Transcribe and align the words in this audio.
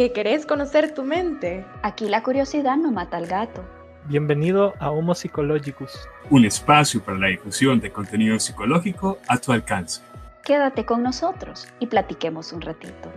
¿Que 0.00 0.12
querés 0.12 0.46
conocer 0.46 0.94
tu 0.94 1.04
mente? 1.04 1.66
Aquí 1.82 2.08
la 2.08 2.22
curiosidad 2.22 2.78
no 2.78 2.90
mata 2.90 3.18
al 3.18 3.26
gato. 3.26 3.62
Bienvenido 4.06 4.72
a 4.78 4.90
Homo 4.90 5.14
Psychologicus, 5.14 5.92
un 6.30 6.46
espacio 6.46 7.02
para 7.04 7.18
la 7.18 7.26
difusión 7.26 7.80
de 7.80 7.92
contenido 7.92 8.38
psicológico 8.38 9.18
a 9.28 9.36
tu 9.36 9.52
alcance. 9.52 10.00
Quédate 10.42 10.86
con 10.86 11.02
nosotros 11.02 11.68
y 11.80 11.86
platiquemos 11.86 12.50
un 12.54 12.62
ratito. 12.62 13.12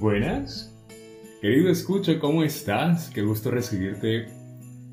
Buenas, 0.00 0.74
querido 1.40 1.70
escucho, 1.70 2.18
¿cómo 2.18 2.42
estás? 2.42 3.10
Qué 3.10 3.22
gusto 3.22 3.52
recibirte 3.52 4.26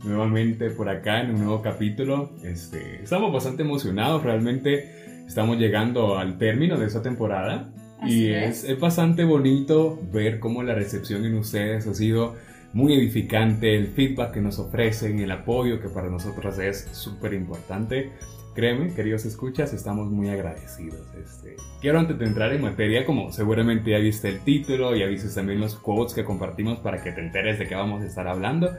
nuevamente 0.03 0.69
por 0.69 0.89
acá 0.89 1.21
en 1.21 1.31
un 1.31 1.45
nuevo 1.45 1.63
capítulo. 1.63 2.35
Este, 2.43 3.01
estamos 3.01 3.33
bastante 3.33 3.63
emocionados, 3.63 4.21
realmente 4.21 5.07
estamos 5.27 5.57
llegando 5.57 6.17
al 6.17 6.37
término 6.37 6.77
de 6.77 6.87
esta 6.87 7.01
temporada 7.01 7.69
y 8.05 8.29
es. 8.29 8.63
es. 8.63 8.79
bastante 8.79 9.23
bonito 9.23 9.99
ver 10.11 10.39
cómo 10.39 10.63
la 10.63 10.73
recepción 10.73 11.25
en 11.25 11.35
ustedes 11.35 11.85
ha 11.85 11.93
sido 11.93 12.35
muy 12.73 12.93
edificante, 12.93 13.75
el 13.75 13.87
feedback 13.87 14.33
que 14.33 14.41
nos 14.41 14.59
ofrecen, 14.59 15.19
el 15.19 15.31
apoyo 15.31 15.79
que 15.79 15.89
para 15.89 16.09
nosotros 16.09 16.57
es 16.59 16.87
súper 16.91 17.33
importante. 17.33 18.11
Créeme, 18.53 18.93
queridos 18.93 19.25
escuchas, 19.25 19.71
estamos 19.73 20.09
muy 20.09 20.29
agradecidos. 20.29 21.01
Este, 21.21 21.55
quiero 21.79 21.99
antes 21.99 22.17
de 22.17 22.25
entrar 22.25 22.51
en 22.53 22.61
materia, 22.61 23.05
como 23.05 23.31
seguramente 23.31 23.91
ya 23.91 23.99
viste 23.99 24.29
el 24.29 24.39
título, 24.39 24.95
ya 24.95 25.05
viste 25.05 25.29
también 25.29 25.59
los 25.59 25.75
quotes 25.75 26.15
que 26.15 26.23
compartimos 26.23 26.79
para 26.79 27.03
que 27.03 27.11
te 27.11 27.21
enteres 27.21 27.59
de 27.59 27.67
qué 27.67 27.75
vamos 27.75 28.01
a 28.01 28.07
estar 28.07 28.27
hablando, 28.27 28.71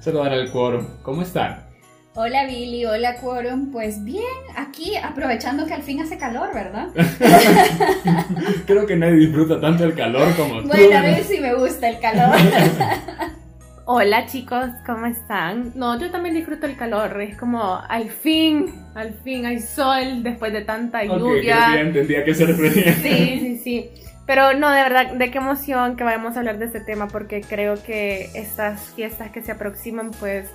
saludar 0.00 0.32
al 0.32 0.50
quórum. 0.50 0.86
¿Cómo 1.02 1.22
están? 1.22 1.65
Hola 2.18 2.46
Billy, 2.46 2.86
hola 2.86 3.16
Quorum. 3.16 3.70
Pues 3.70 4.02
bien, 4.02 4.22
aquí 4.56 4.96
aprovechando 4.96 5.66
que 5.66 5.74
al 5.74 5.82
fin 5.82 6.00
hace 6.00 6.16
calor, 6.16 6.48
¿verdad? 6.54 6.88
Creo 8.66 8.86
que 8.86 8.96
nadie 8.96 9.16
disfruta 9.16 9.60
tanto 9.60 9.84
el 9.84 9.94
calor 9.94 10.34
como 10.34 10.62
tú. 10.62 10.68
Bueno, 10.68 10.96
a 10.96 11.02
ver 11.02 11.22
si 11.24 11.38
me 11.40 11.52
gusta 11.52 11.90
el 11.90 12.00
calor. 12.00 12.34
Hola 13.84 14.24
chicos, 14.24 14.70
¿cómo 14.86 15.04
están? 15.04 15.72
No, 15.74 16.00
yo 16.00 16.10
también 16.10 16.34
disfruto 16.34 16.64
el 16.64 16.74
calor, 16.74 17.20
es 17.20 17.36
como 17.36 17.82
al 17.86 18.08
fin, 18.08 18.72
al 18.94 19.12
fin 19.12 19.44
hay 19.44 19.60
sol 19.60 20.22
después 20.22 20.54
de 20.54 20.62
tanta 20.62 21.04
lluvia. 21.04 21.68
Okay, 21.68 21.80
entendía 21.82 22.24
que 22.24 22.34
se 22.34 22.46
refería. 22.46 22.94
Sí, 22.94 23.40
sí, 23.40 23.60
sí. 23.62 23.90
Pero 24.26 24.54
no, 24.54 24.70
de 24.70 24.82
verdad, 24.82 25.12
de 25.12 25.30
qué 25.30 25.36
emoción 25.36 25.96
que 25.96 26.02
vayamos 26.02 26.34
a 26.34 26.38
hablar 26.38 26.58
de 26.58 26.64
este 26.64 26.80
tema 26.80 27.08
porque 27.08 27.42
creo 27.42 27.74
que 27.82 28.30
estas 28.34 28.80
fiestas 28.94 29.30
que 29.30 29.42
se 29.42 29.52
aproximan 29.52 30.12
pues 30.12 30.48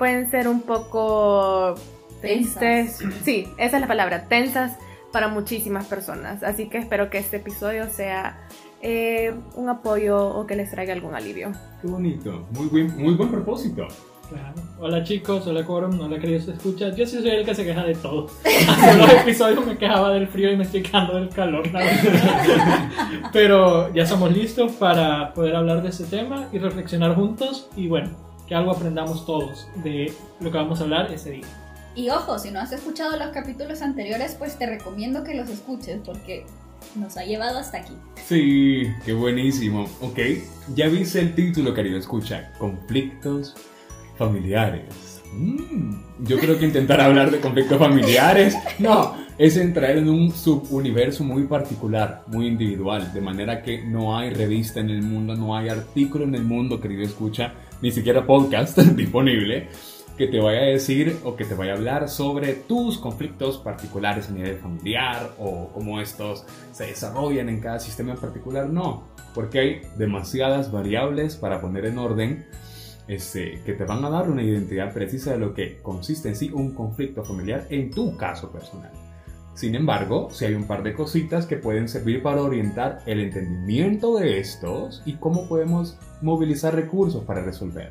pueden 0.00 0.30
ser 0.30 0.48
un 0.48 0.62
poco 0.62 1.74
tristes. 2.22 3.04
Sí, 3.24 3.46
esa 3.58 3.76
es 3.76 3.80
la 3.82 3.86
palabra, 3.86 4.28
tensas 4.28 4.78
para 5.12 5.28
muchísimas 5.28 5.86
personas. 5.86 6.42
Así 6.42 6.70
que 6.70 6.78
espero 6.78 7.10
que 7.10 7.18
este 7.18 7.36
episodio 7.36 7.86
sea 7.90 8.48
eh, 8.80 9.34
un 9.56 9.68
apoyo 9.68 10.26
o 10.26 10.46
que 10.46 10.56
les 10.56 10.70
traiga 10.70 10.94
algún 10.94 11.14
alivio. 11.14 11.52
Qué 11.82 11.86
bonito, 11.86 12.46
muy 12.52 12.66
buen, 12.68 12.96
muy 12.96 13.14
buen 13.14 13.30
propósito. 13.30 13.86
Claro. 14.30 14.54
Hola 14.78 15.04
chicos, 15.04 15.46
hola 15.46 15.66
Quorum, 15.66 16.00
hola 16.00 16.18
queridos 16.18 16.48
escuchas. 16.48 16.96
Yo 16.96 17.04
sí 17.04 17.18
soy 17.18 17.30
el 17.30 17.44
que 17.44 17.54
se 17.54 17.64
queja 17.64 17.84
de 17.84 17.94
todo. 17.94 18.28
Hace 18.68 18.96
los 18.96 19.12
episodios 19.12 19.66
me 19.66 19.76
quejaba 19.76 20.12
del 20.12 20.28
frío 20.28 20.50
y 20.50 20.56
me 20.56 20.64
estoy 20.64 20.82
quejando 20.82 21.16
del 21.16 21.28
calor. 21.28 21.68
Pero 23.34 23.92
ya 23.92 24.06
somos 24.06 24.32
listos 24.32 24.72
para 24.72 25.34
poder 25.34 25.56
hablar 25.56 25.82
de 25.82 25.90
este 25.90 26.04
tema 26.04 26.48
y 26.52 26.58
reflexionar 26.58 27.14
juntos. 27.16 27.68
Y 27.76 27.88
bueno, 27.88 28.29
que 28.50 28.56
algo 28.56 28.72
aprendamos 28.72 29.24
todos 29.24 29.68
de 29.76 30.12
lo 30.40 30.50
que 30.50 30.58
vamos 30.58 30.80
a 30.80 30.82
hablar 30.82 31.12
ese 31.12 31.30
día. 31.30 31.46
Y 31.94 32.10
ojo, 32.10 32.36
si 32.36 32.50
no 32.50 32.58
has 32.58 32.72
escuchado 32.72 33.16
los 33.16 33.28
capítulos 33.28 33.80
anteriores, 33.80 34.34
pues 34.36 34.58
te 34.58 34.66
recomiendo 34.66 35.22
que 35.22 35.34
los 35.34 35.48
escuches 35.48 36.00
porque 36.04 36.44
nos 36.96 37.16
ha 37.16 37.24
llevado 37.24 37.60
hasta 37.60 37.78
aquí. 37.78 37.92
Sí, 38.26 38.88
qué 39.04 39.12
buenísimo. 39.12 39.84
Ok, 40.00 40.18
ya 40.74 40.88
viste 40.88 41.20
el 41.20 41.36
título, 41.36 41.72
querido 41.74 41.96
escucha, 41.96 42.50
conflictos 42.58 43.54
familiares. 44.18 45.09
Mm, 45.32 46.24
yo 46.24 46.38
creo 46.38 46.58
que 46.58 46.66
intentar 46.66 47.00
hablar 47.00 47.30
de 47.30 47.40
conflictos 47.40 47.78
familiares, 47.78 48.56
no, 48.78 49.14
es 49.38 49.56
entrar 49.56 49.96
en 49.96 50.08
un 50.08 50.32
subuniverso 50.32 51.24
muy 51.24 51.44
particular, 51.44 52.24
muy 52.26 52.46
individual, 52.46 53.12
de 53.12 53.20
manera 53.20 53.62
que 53.62 53.82
no 53.82 54.16
hay 54.16 54.30
revista 54.30 54.80
en 54.80 54.90
el 54.90 55.02
mundo, 55.02 55.36
no 55.36 55.56
hay 55.56 55.68
artículo 55.68 56.24
en 56.24 56.34
el 56.34 56.42
mundo, 56.42 56.80
querido 56.80 57.02
escucha, 57.02 57.54
ni 57.80 57.90
siquiera 57.90 58.26
podcast 58.26 58.78
disponible 58.96 59.68
que 60.20 60.26
te 60.26 60.38
vaya 60.38 60.60
a 60.60 60.64
decir 60.64 61.16
o 61.24 61.34
que 61.34 61.46
te 61.46 61.54
vaya 61.54 61.72
a 61.72 61.76
hablar 61.76 62.10
sobre 62.10 62.52
tus 62.52 62.98
conflictos 62.98 63.56
particulares 63.56 64.28
a 64.28 64.32
nivel 64.32 64.58
familiar 64.58 65.30
o 65.38 65.70
cómo 65.72 65.98
estos 65.98 66.44
se 66.72 66.88
desarrollan 66.88 67.48
en 67.48 67.58
cada 67.58 67.78
sistema 67.78 68.12
en 68.12 68.18
particular. 68.18 68.68
No, 68.68 69.04
porque 69.34 69.58
hay 69.58 69.80
demasiadas 69.96 70.70
variables 70.70 71.36
para 71.36 71.62
poner 71.62 71.86
en 71.86 71.96
orden 71.96 72.46
este, 73.10 73.60
que 73.66 73.72
te 73.72 73.84
van 73.84 74.04
a 74.04 74.08
dar 74.08 74.30
una 74.30 74.42
identidad 74.42 74.94
precisa 74.94 75.32
de 75.32 75.38
lo 75.38 75.52
que 75.52 75.78
consiste 75.82 76.28
en 76.28 76.36
sí 76.36 76.48
un 76.52 76.74
conflicto 76.74 77.24
familiar 77.24 77.66
en 77.68 77.90
tu 77.90 78.16
caso 78.16 78.52
personal. 78.52 78.92
Sin 79.54 79.74
embargo, 79.74 80.28
si 80.30 80.44
hay 80.44 80.54
un 80.54 80.68
par 80.68 80.84
de 80.84 80.94
cositas 80.94 81.44
que 81.44 81.56
pueden 81.56 81.88
servir 81.88 82.22
para 82.22 82.40
orientar 82.40 83.00
el 83.06 83.20
entendimiento 83.20 84.16
de 84.16 84.38
estos 84.38 85.02
y 85.04 85.14
cómo 85.14 85.48
podemos 85.48 85.98
movilizar 86.22 86.72
recursos 86.72 87.24
para 87.24 87.42
resolver. 87.42 87.90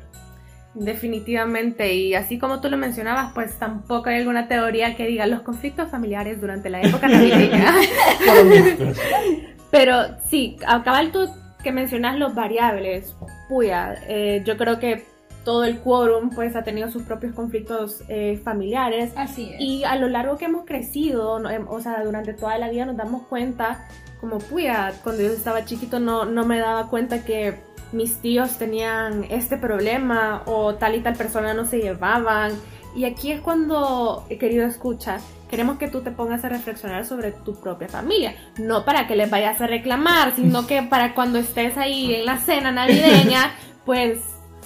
Definitivamente, 0.72 1.92
y 1.92 2.14
así 2.14 2.38
como 2.38 2.62
tú 2.62 2.70
lo 2.70 2.78
mencionabas, 2.78 3.34
pues 3.34 3.58
tampoco 3.58 4.08
hay 4.08 4.20
alguna 4.20 4.48
teoría 4.48 4.96
que 4.96 5.06
diga 5.06 5.26
los 5.26 5.42
conflictos 5.42 5.90
familiares 5.90 6.40
durante 6.40 6.70
la 6.70 6.80
época 6.80 7.08
navideña. 7.08 7.74
Pero 9.70 10.16
sí, 10.30 10.56
acabal 10.66 11.12
tú 11.12 11.28
que 11.62 11.72
mencionas 11.72 12.18
los 12.18 12.34
variables, 12.34 13.16
puya, 13.48 13.94
eh, 14.08 14.42
yo 14.44 14.56
creo 14.56 14.78
que 14.78 15.04
todo 15.44 15.64
el 15.64 15.78
quórum 15.78 16.30
pues 16.30 16.54
ha 16.54 16.62
tenido 16.62 16.90
sus 16.90 17.02
propios 17.02 17.34
conflictos 17.34 18.02
eh, 18.08 18.40
familiares. 18.44 19.12
Así 19.16 19.50
es. 19.54 19.60
Y 19.60 19.84
a 19.84 19.96
lo 19.96 20.08
largo 20.08 20.36
que 20.36 20.46
hemos 20.46 20.64
crecido, 20.64 21.38
em, 21.48 21.66
o 21.68 21.80
sea, 21.80 22.04
durante 22.04 22.34
toda 22.34 22.58
la 22.58 22.68
vida 22.68 22.84
nos 22.84 22.96
damos 22.96 23.22
cuenta, 23.26 23.88
como 24.20 24.38
puya, 24.38 24.92
cuando 25.02 25.22
yo 25.22 25.30
estaba 25.30 25.64
chiquito 25.64 25.98
no, 25.98 26.24
no 26.26 26.44
me 26.44 26.58
daba 26.58 26.88
cuenta 26.88 27.24
que 27.24 27.58
mis 27.92 28.18
tíos 28.18 28.58
tenían 28.58 29.24
este 29.30 29.56
problema 29.56 30.42
o 30.46 30.74
tal 30.74 30.94
y 30.94 31.00
tal 31.00 31.16
persona 31.16 31.54
no 31.54 31.64
se 31.64 31.78
llevaban. 31.78 32.52
Y 32.94 33.04
aquí 33.04 33.32
es 33.32 33.40
cuando, 33.40 34.26
querido 34.28 34.66
escucha, 34.66 35.18
queremos 35.48 35.78
que 35.78 35.88
tú 35.88 36.00
te 36.00 36.10
pongas 36.10 36.44
a 36.44 36.48
reflexionar 36.48 37.04
sobre 37.04 37.32
tu 37.32 37.54
propia 37.60 37.88
familia. 37.88 38.34
No 38.58 38.84
para 38.84 39.06
que 39.06 39.16
les 39.16 39.30
vayas 39.30 39.60
a 39.60 39.66
reclamar, 39.66 40.34
sino 40.34 40.66
que 40.68 40.82
para 40.82 41.14
cuando 41.14 41.38
estés 41.38 41.76
ahí 41.76 42.14
en 42.14 42.26
la 42.26 42.38
cena 42.38 42.72
navideña, 42.72 43.52
pues 43.84 44.18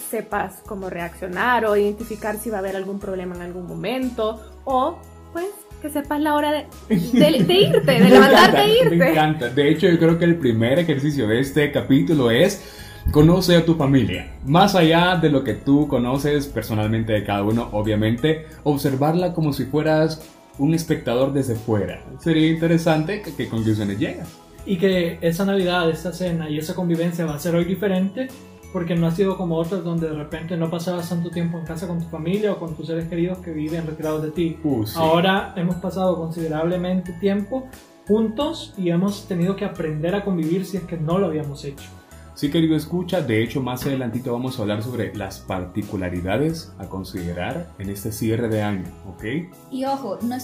sepas 0.09 0.61
cómo 0.65 0.89
reaccionar 0.89 1.65
o 1.65 1.75
identificar 1.75 2.37
si 2.37 2.49
va 2.49 2.57
a 2.57 2.59
haber 2.59 2.75
algún 2.75 2.99
problema 2.99 3.35
en 3.35 3.41
algún 3.41 3.67
momento 3.67 4.39
o 4.63 4.99
pues 5.33 5.47
que 5.81 5.89
sepas 5.89 6.21
la 6.21 6.35
hora 6.35 6.51
de, 6.51 6.65
irte, 6.89 7.91
de 7.91 8.09
levantarte 8.09 8.61
e 8.61 8.81
irte. 8.81 8.95
Me 8.95 9.11
encanta. 9.11 9.49
De 9.49 9.69
hecho, 9.69 9.87
yo 9.87 9.97
creo 9.99 10.17
que 10.17 10.25
el 10.25 10.37
primer 10.37 10.79
ejercicio 10.79 11.27
de 11.27 11.39
este 11.39 11.71
capítulo 11.71 12.31
es 12.31 12.84
conoce 13.11 13.55
a 13.55 13.65
tu 13.65 13.75
familia. 13.75 14.33
Más 14.45 14.75
allá 14.75 15.15
de 15.15 15.29
lo 15.29 15.43
que 15.43 15.53
tú 15.53 15.87
conoces 15.87 16.47
personalmente 16.47 17.13
de 17.13 17.23
cada 17.23 17.43
uno, 17.43 17.69
obviamente, 17.71 18.45
observarla 18.63 19.33
como 19.33 19.53
si 19.53 19.65
fueras 19.65 20.21
un 20.57 20.73
espectador 20.73 21.33
desde 21.33 21.55
fuera. 21.55 22.01
Sería 22.19 22.49
interesante 22.49 23.21
que, 23.21 23.33
qué 23.35 23.49
conclusiones 23.49 23.99
llegas. 23.99 24.29
Y 24.65 24.77
que 24.77 25.19
esa 25.21 25.45
Navidad, 25.45 25.89
esa 25.89 26.11
cena 26.11 26.49
y 26.49 26.57
esa 26.57 26.73
convivencia 26.73 27.25
va 27.25 27.35
a 27.35 27.39
ser 27.39 27.55
hoy 27.55 27.65
diferente 27.65 28.27
porque 28.73 28.95
no 28.95 29.07
ha 29.07 29.11
sido 29.11 29.37
como 29.37 29.55
otras 29.55 29.85
donde 29.85 30.09
de 30.09 30.15
repente 30.15 30.57
no 30.57 30.69
pasabas 30.69 31.07
tanto 31.07 31.29
tiempo 31.29 31.57
en 31.57 31.65
casa 31.65 31.87
con 31.87 31.99
tu 31.99 32.09
familia 32.09 32.51
o 32.51 32.59
con 32.59 32.75
tus 32.75 32.87
seres 32.87 33.07
queridos 33.07 33.37
que 33.37 33.51
viven 33.51 33.87
retirados 33.87 34.21
de 34.21 34.31
ti. 34.31 34.57
Uh, 34.63 34.83
Ahora 34.95 35.53
hemos 35.55 35.75
pasado 35.75 36.17
considerablemente 36.17 37.13
tiempo 37.13 37.69
juntos 38.05 38.73
y 38.77 38.89
hemos 38.89 39.27
tenido 39.27 39.55
que 39.55 39.63
aprender 39.63 40.13
a 40.15 40.25
convivir 40.25 40.65
si 40.65 40.75
es 40.75 40.83
que 40.83 40.97
no 40.97 41.17
lo 41.19 41.27
habíamos 41.27 41.63
hecho. 41.63 41.87
Sí, 42.35 42.51
querido 42.51 42.75
escucha, 42.75 43.21
de 43.21 43.41
hecho 43.41 43.61
más 43.61 43.85
adelantito 43.85 44.33
vamos 44.33 44.59
a 44.59 44.63
hablar 44.63 44.83
sobre 44.83 45.15
las 45.15 45.39
particularidades 45.39 46.73
a 46.79 46.85
considerar 46.87 47.69
en 47.79 47.89
este 47.89 48.11
cierre 48.11 48.49
de 48.49 48.61
año, 48.61 48.83
¿ok? 49.07 49.23
Y 49.71 49.85
ojo, 49.85 50.19
no, 50.21 50.35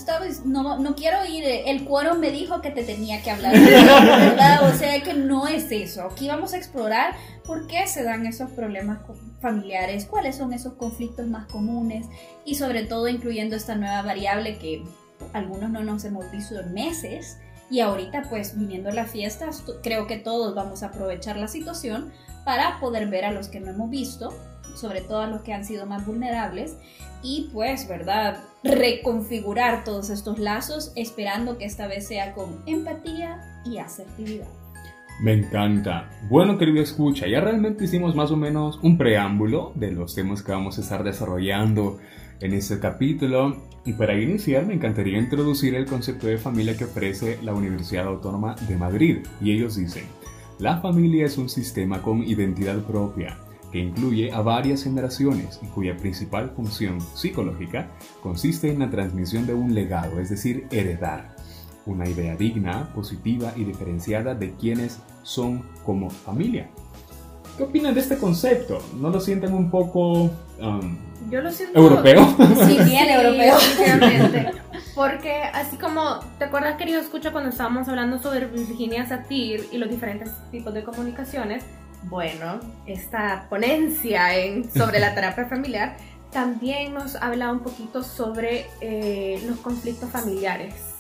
no, 0.46 0.80
no 0.80 0.96
quiero 0.96 1.18
ir, 1.26 1.44
el 1.46 1.84
cuero 1.84 2.16
me 2.16 2.32
dijo 2.32 2.62
que 2.62 2.72
te 2.72 2.84
tenía 2.84 3.22
que 3.22 3.32
hablar, 3.32 3.54
¿verdad? 3.60 4.70
O 4.70 4.74
sea 4.74 5.04
que 5.04 5.14
no 5.14 5.50
es 5.50 5.70
eso. 5.74 6.04
Aquí 6.04 6.30
vamos 6.30 6.54
a 6.54 6.58
explorar 6.58 7.14
por 7.46 7.68
qué 7.68 7.86
se 7.88 8.04
dan 8.04 8.26
esos 8.26 8.50
problemas 8.52 9.00
familiares, 9.42 10.06
cuáles 10.06 10.38
son 10.38 10.54
esos 10.54 10.76
conflictos 10.76 11.28
más 11.28 11.46
comunes 11.52 12.06
y 12.46 12.56
sobre 12.56 12.86
todo 12.86 13.10
incluyendo 13.10 13.58
esta 13.58 13.76
nueva 13.76 14.02
variable 14.02 14.58
que 14.60 14.82
algunos 15.34 15.70
no 15.70 15.84
nos 15.84 16.06
hemos 16.06 16.32
visto 16.32 16.58
en 16.58 16.74
meses 16.74 17.38
Y 17.72 17.80
ahorita 17.80 18.24
pues 18.30 18.60
viniendo 18.60 18.92
las 18.92 19.10
fiestas, 19.10 19.64
creo 19.82 20.06
que 20.06 20.18
todos 20.18 20.54
vamos 20.54 20.84
a 20.84 20.88
aprovechar 20.88 21.38
la 21.38 21.48
situación 21.48 22.12
para 22.44 22.80
poder 22.80 23.08
ver 23.08 23.26
a 23.26 23.32
los 23.32 23.48
que 23.48 23.62
no 23.62 23.70
hemos 23.70 23.90
visto, 23.90 24.34
sobre 24.76 25.02
todo 25.02 25.22
a 25.22 25.28
los 25.28 25.42
que 25.42 25.54
han 25.54 25.66
sido 25.66 25.86
más 25.86 26.06
vulnerables 26.06 26.76
y 27.24 27.50
pues, 27.54 27.88
¿verdad? 27.88 28.40
Reconfigurar 28.64 29.84
todos 29.84 30.10
estos 30.10 30.38
lazos 30.38 30.92
esperando 30.96 31.58
que 31.58 31.66
esta 31.66 31.88
vez 31.88 32.08
sea 32.08 32.34
con 32.34 32.62
empatía 32.66 33.62
y 33.66 33.78
asertividad. 33.78 34.48
Me 35.24 35.34
encanta. 35.34 36.10
Bueno, 36.30 36.58
querido 36.58 36.82
escucha, 36.82 37.28
ya 37.28 37.42
realmente 37.42 37.84
hicimos 37.84 38.16
más 38.16 38.32
o 38.32 38.38
menos 38.38 38.80
un 38.82 38.98
preámbulo 38.98 39.72
de 39.76 39.92
los 39.92 40.16
temas 40.16 40.42
que 40.42 40.52
vamos 40.52 40.78
a 40.78 40.82
estar 40.82 41.04
desarrollando 41.04 42.00
en 42.40 42.54
este 42.54 42.80
capítulo. 42.80 43.71
Y 43.86 43.94
para 43.94 44.20
iniciar, 44.20 44.66
me 44.66 44.76
encantaría 44.76 45.18
introducir 45.18 45.74
el 45.76 45.86
concepto 45.86 46.28
de 46.28 46.38
familia 46.38 46.78
que 46.78 46.86
ofrece 46.86 47.40
la 47.42 47.54
Universidad 47.54 48.08
Autónoma 48.08 48.56
de 48.68 48.78
Madrid. 48.78 49.18
Y 49.42 49.52
ellos 49.52 49.76
dicen, 49.76 50.04
la 50.60 50.80
familia 50.80 51.26
es 51.26 51.38
un 51.38 51.50
sistema 51.50 52.02
con 52.02 52.24
identidad 52.24 52.84
propia 52.84 53.38
que 53.72 53.80
incluye 53.80 54.32
a 54.32 54.42
varias 54.42 54.84
generaciones 54.84 55.60
y 55.64 55.68
cuya 55.68 55.98
principal 55.98 56.52
función 56.52 57.00
psicológica 57.02 57.90
consiste 58.22 58.70
en 58.70 58.80
la 58.80 58.90
transmisión 58.90 59.48
de 59.48 59.54
un 59.54 59.74
legado, 59.74 60.20
es 60.20 60.30
decir, 60.30 60.68
heredar 60.72 61.36
una 61.86 62.08
idea 62.08 62.36
digna, 62.36 62.94
positiva 62.94 63.54
y 63.56 63.64
diferenciada 63.64 64.36
de 64.36 64.54
quienes 64.54 65.00
son 65.24 65.64
como 65.84 66.10
familia. 66.10 66.70
¿Qué 67.58 67.64
opinan 67.64 67.94
de 67.94 68.02
este 68.02 68.18
concepto? 68.18 68.82
¿No 68.96 69.10
lo 69.10 69.20
sienten 69.20 69.54
un 69.54 69.70
poco 69.70 70.32
um, 70.60 70.98
Yo 71.30 71.42
lo 71.42 71.52
siento. 71.52 71.78
europeo? 71.78 72.36
Sí, 72.66 72.78
bien 72.86 73.10
europeo. 73.10 73.56
Porque 74.96 75.44
así 75.54 75.78
como, 75.78 76.20
¿te 76.38 76.46
acuerdas 76.46 76.78
querido 76.78 77.00
escucha 77.00 77.32
cuando 77.32 77.50
estábamos 77.50 77.88
hablando 77.88 78.22
sobre 78.22 78.46
Virginia 78.48 79.08
Satir 79.08 79.68
y 79.72 79.78
los 79.78 79.90
diferentes 79.90 80.30
tipos 80.52 80.74
de 80.74 80.84
comunicaciones? 80.84 81.64
Bueno, 82.04 82.60
esta 82.86 83.46
ponencia 83.50 84.36
en, 84.36 84.70
sobre 84.72 85.00
la 85.00 85.14
terapia 85.14 85.46
familiar 85.46 85.96
también 86.32 86.94
nos 86.94 87.16
habla 87.16 87.52
un 87.52 87.60
poquito 87.60 88.04
sobre 88.04 88.66
eh, 88.80 89.42
los 89.48 89.58
conflictos 89.60 90.10
familiares. 90.10 90.91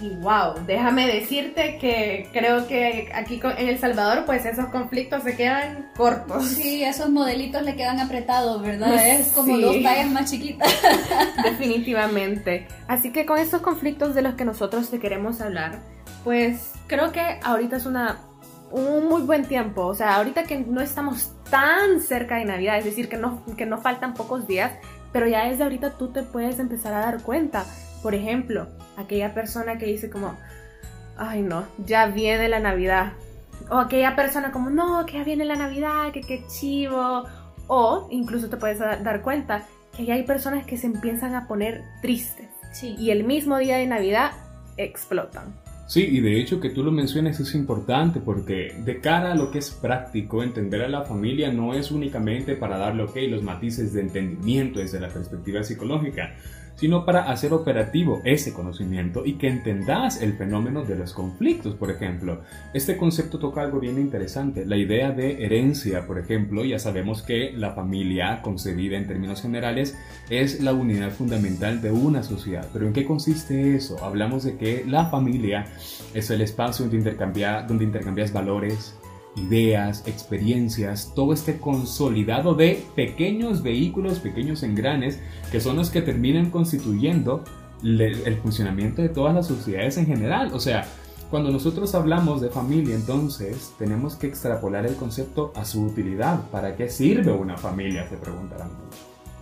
Y 0.00 0.10
wow, 0.16 0.54
déjame 0.64 1.08
decirte 1.08 1.76
que 1.78 2.28
creo 2.32 2.68
que 2.68 3.10
aquí 3.12 3.40
en 3.56 3.68
El 3.68 3.78
Salvador 3.78 4.24
pues 4.26 4.44
esos 4.46 4.66
conflictos 4.66 5.24
se 5.24 5.34
quedan 5.36 5.88
cortos. 5.96 6.46
Sí, 6.46 6.84
esos 6.84 7.10
modelitos 7.10 7.62
le 7.62 7.74
quedan 7.74 7.98
apretados, 7.98 8.62
¿verdad? 8.62 8.94
Es 9.18 9.28
como 9.32 9.56
Sí. 9.56 9.62
dos 9.62 9.82
tallas 9.82 10.08
más 10.10 10.30
chiquitas. 10.30 10.68
Definitivamente. 11.42 12.68
Así 12.86 13.10
que 13.12 13.26
con 13.26 13.38
estos 13.38 13.60
conflictos 13.60 14.14
de 14.14 14.22
los 14.22 14.34
que 14.34 14.44
nosotros 14.44 14.88
te 14.90 14.98
queremos 15.00 15.40
hablar, 15.40 15.80
pues 16.24 16.72
creo 16.86 17.10
que 17.12 17.40
ahorita 17.42 17.76
es 17.76 17.86
una 17.86 18.18
un 18.70 19.08
muy 19.08 19.22
buen 19.22 19.46
tiempo. 19.46 19.86
O 19.86 19.94
sea, 19.94 20.16
ahorita 20.16 20.44
que 20.44 20.58
no 20.58 20.80
estamos 20.80 21.32
tan 21.50 22.00
cerca 22.00 22.36
de 22.36 22.44
Navidad, 22.44 22.78
es 22.78 22.84
decir, 22.84 23.08
que 23.08 23.16
no, 23.16 23.42
que 23.56 23.64
no 23.66 23.78
faltan 23.78 24.12
pocos 24.14 24.46
días, 24.46 24.72
pero 25.12 25.26
ya 25.26 25.46
desde 25.48 25.62
ahorita 25.64 25.92
tú 25.96 26.08
te 26.12 26.22
puedes 26.22 26.58
empezar 26.58 26.92
a 26.94 27.00
dar 27.00 27.22
cuenta. 27.22 27.64
Por 28.02 28.14
ejemplo, 28.14 28.68
aquella 28.96 29.34
persona 29.34 29.78
que 29.78 29.86
dice 29.86 30.08
como, 30.10 30.36
ay 31.16 31.42
no, 31.42 31.64
ya 31.84 32.06
viene 32.06 32.48
la 32.48 32.60
Navidad. 32.60 33.12
O 33.70 33.76
aquella 33.78 34.14
persona 34.16 34.52
como, 34.52 34.70
no, 34.70 35.04
que 35.06 35.14
ya 35.14 35.24
viene 35.24 35.44
la 35.44 35.56
Navidad, 35.56 36.12
que 36.12 36.20
qué 36.22 36.44
chivo. 36.46 37.24
O 37.66 38.06
incluso 38.10 38.48
te 38.48 38.56
puedes 38.56 38.78
da- 38.78 38.96
dar 38.96 39.20
cuenta 39.22 39.64
que 39.96 40.04
ya 40.04 40.14
hay 40.14 40.22
personas 40.22 40.64
que 40.64 40.76
se 40.76 40.86
empiezan 40.86 41.34
a 41.34 41.46
poner 41.48 41.82
tristes 42.02 42.46
Sí. 42.72 42.94
y 42.98 43.10
el 43.10 43.24
mismo 43.24 43.58
día 43.58 43.76
de 43.78 43.86
Navidad 43.86 44.30
explotan. 44.76 45.54
Sí, 45.86 46.04
y 46.04 46.20
de 46.20 46.38
hecho 46.38 46.60
que 46.60 46.68
tú 46.70 46.84
lo 46.84 46.92
menciones 46.92 47.40
es 47.40 47.54
importante 47.54 48.20
porque 48.20 48.74
de 48.84 49.00
cara 49.00 49.32
a 49.32 49.34
lo 49.34 49.50
que 49.50 49.58
es 49.58 49.70
práctico, 49.70 50.42
entender 50.42 50.82
a 50.82 50.88
la 50.88 51.02
familia 51.04 51.50
no 51.50 51.72
es 51.72 51.90
únicamente 51.90 52.54
para 52.56 52.76
darle 52.76 53.04
ok 53.04 53.16
los 53.30 53.42
matices 53.42 53.94
de 53.94 54.02
entendimiento 54.02 54.80
desde 54.80 55.00
la 55.00 55.08
perspectiva 55.08 55.62
psicológica, 55.62 56.34
sino 56.78 57.04
para 57.04 57.30
hacer 57.30 57.52
operativo 57.52 58.22
ese 58.24 58.52
conocimiento 58.52 59.26
y 59.26 59.34
que 59.34 59.48
entendas 59.48 60.22
el 60.22 60.34
fenómeno 60.34 60.84
de 60.84 60.96
los 60.96 61.12
conflictos, 61.12 61.74
por 61.74 61.90
ejemplo. 61.90 62.42
Este 62.72 62.96
concepto 62.96 63.38
toca 63.38 63.62
algo 63.62 63.80
bien 63.80 63.98
interesante, 63.98 64.64
la 64.64 64.76
idea 64.76 65.10
de 65.10 65.44
herencia, 65.44 66.06
por 66.06 66.18
ejemplo, 66.18 66.64
ya 66.64 66.78
sabemos 66.78 67.22
que 67.22 67.52
la 67.52 67.72
familia, 67.72 68.42
concebida 68.42 68.96
en 68.96 69.08
términos 69.08 69.42
generales, 69.42 69.98
es 70.30 70.60
la 70.60 70.72
unidad 70.72 71.10
fundamental 71.10 71.82
de 71.82 71.90
una 71.90 72.22
sociedad. 72.22 72.68
Pero 72.72 72.86
¿en 72.86 72.92
qué 72.92 73.04
consiste 73.04 73.74
eso? 73.74 74.02
Hablamos 74.04 74.44
de 74.44 74.56
que 74.56 74.84
la 74.86 75.06
familia 75.06 75.66
es 76.14 76.30
el 76.30 76.40
espacio 76.42 76.84
donde, 76.84 76.98
intercambia, 76.98 77.62
donde 77.62 77.84
intercambias 77.84 78.32
valores, 78.32 78.94
ideas, 79.38 80.02
experiencias, 80.06 81.12
todo 81.14 81.32
este 81.32 81.58
consolidado 81.58 82.54
de 82.54 82.82
pequeños 82.94 83.62
vehículos, 83.62 84.18
pequeños 84.18 84.62
engranes, 84.62 85.20
que 85.50 85.60
son 85.60 85.76
los 85.76 85.90
que 85.90 86.02
terminan 86.02 86.50
constituyendo 86.50 87.44
el 87.82 88.36
funcionamiento 88.42 89.02
de 89.02 89.08
todas 89.08 89.34
las 89.34 89.46
sociedades 89.46 89.96
en 89.98 90.06
general. 90.06 90.50
O 90.52 90.60
sea, 90.60 90.84
cuando 91.30 91.50
nosotros 91.50 91.94
hablamos 91.94 92.40
de 92.40 92.48
familia, 92.48 92.94
entonces 92.94 93.74
tenemos 93.78 94.16
que 94.16 94.26
extrapolar 94.26 94.86
el 94.86 94.96
concepto 94.96 95.52
a 95.54 95.64
su 95.64 95.84
utilidad. 95.84 96.40
¿Para 96.50 96.74
qué 96.74 96.88
sirve 96.88 97.32
una 97.32 97.56
familia? 97.56 98.08
Se 98.08 98.16
preguntarán. 98.16 98.70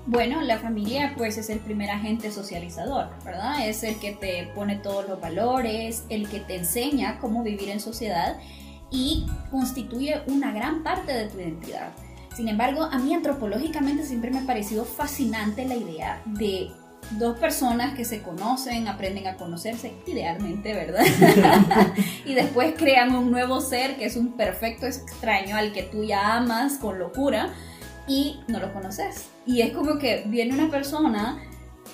Bueno, 0.09 0.41
la 0.43 0.59
familia 0.59 1.15
pues 1.17 1.37
es 1.37 1.51
el 1.51 1.59
primer 1.59 1.91
agente 1.91 2.31
socializador, 2.31 3.09
¿verdad? 3.25 3.69
Es 3.69 3.83
el 3.83 3.99
que 3.99 4.13
te 4.13 4.49
pone 4.55 4.77
todos 4.77 5.09
los 5.09 5.21
valores, 5.21 6.05
el 6.09 6.29
que 6.29 6.41
te 6.41 6.57
enseña 6.57 7.19
cómo 7.19 7.43
vivir 7.43 7.71
en 7.71 7.81
sociedad 7.81 8.37
y 8.91 9.27
constituye 9.51 10.23
una 10.27 10.53
gran 10.53 10.83
parte 10.83 11.13
de 11.13 11.27
tu 11.27 11.39
identidad. 11.39 11.93
Sin 12.35 12.49
embargo, 12.49 12.83
a 12.83 12.99
mí 12.99 13.15
antropológicamente 13.15 14.05
siempre 14.05 14.31
me 14.31 14.41
ha 14.41 14.47
parecido 14.47 14.85
fascinante 14.85 15.65
la 15.65 15.75
idea 15.75 16.23
de 16.27 16.71
dos 17.13 17.39
personas 17.39 17.95
que 17.95 18.05
se 18.05 18.23
conocen, 18.23 18.89
aprenden 18.89 19.27
a 19.27 19.37
conocerse, 19.37 19.95
idealmente, 20.07 20.75
¿verdad? 20.75 21.05
y 22.25 22.35
después 22.35 22.75
crean 22.77 23.15
un 23.15 23.31
nuevo 23.31 23.61
ser 23.61 23.97
que 23.97 24.07
es 24.07 24.17
un 24.17 24.33
perfecto 24.33 24.87
extraño 24.87 25.57
al 25.57 25.73
que 25.73 25.83
tú 25.83 26.05
ya 26.05 26.37
amas 26.37 26.75
con 26.79 26.99
locura 26.99 27.55
y 28.07 28.41
no 28.49 28.59
lo 28.59 28.73
conoces. 28.73 29.29
Y 29.47 29.63
es 29.63 29.73
como 29.73 29.99
que 29.99 30.25
viene 30.27 30.55
una 30.55 30.71
persona, 30.71 31.43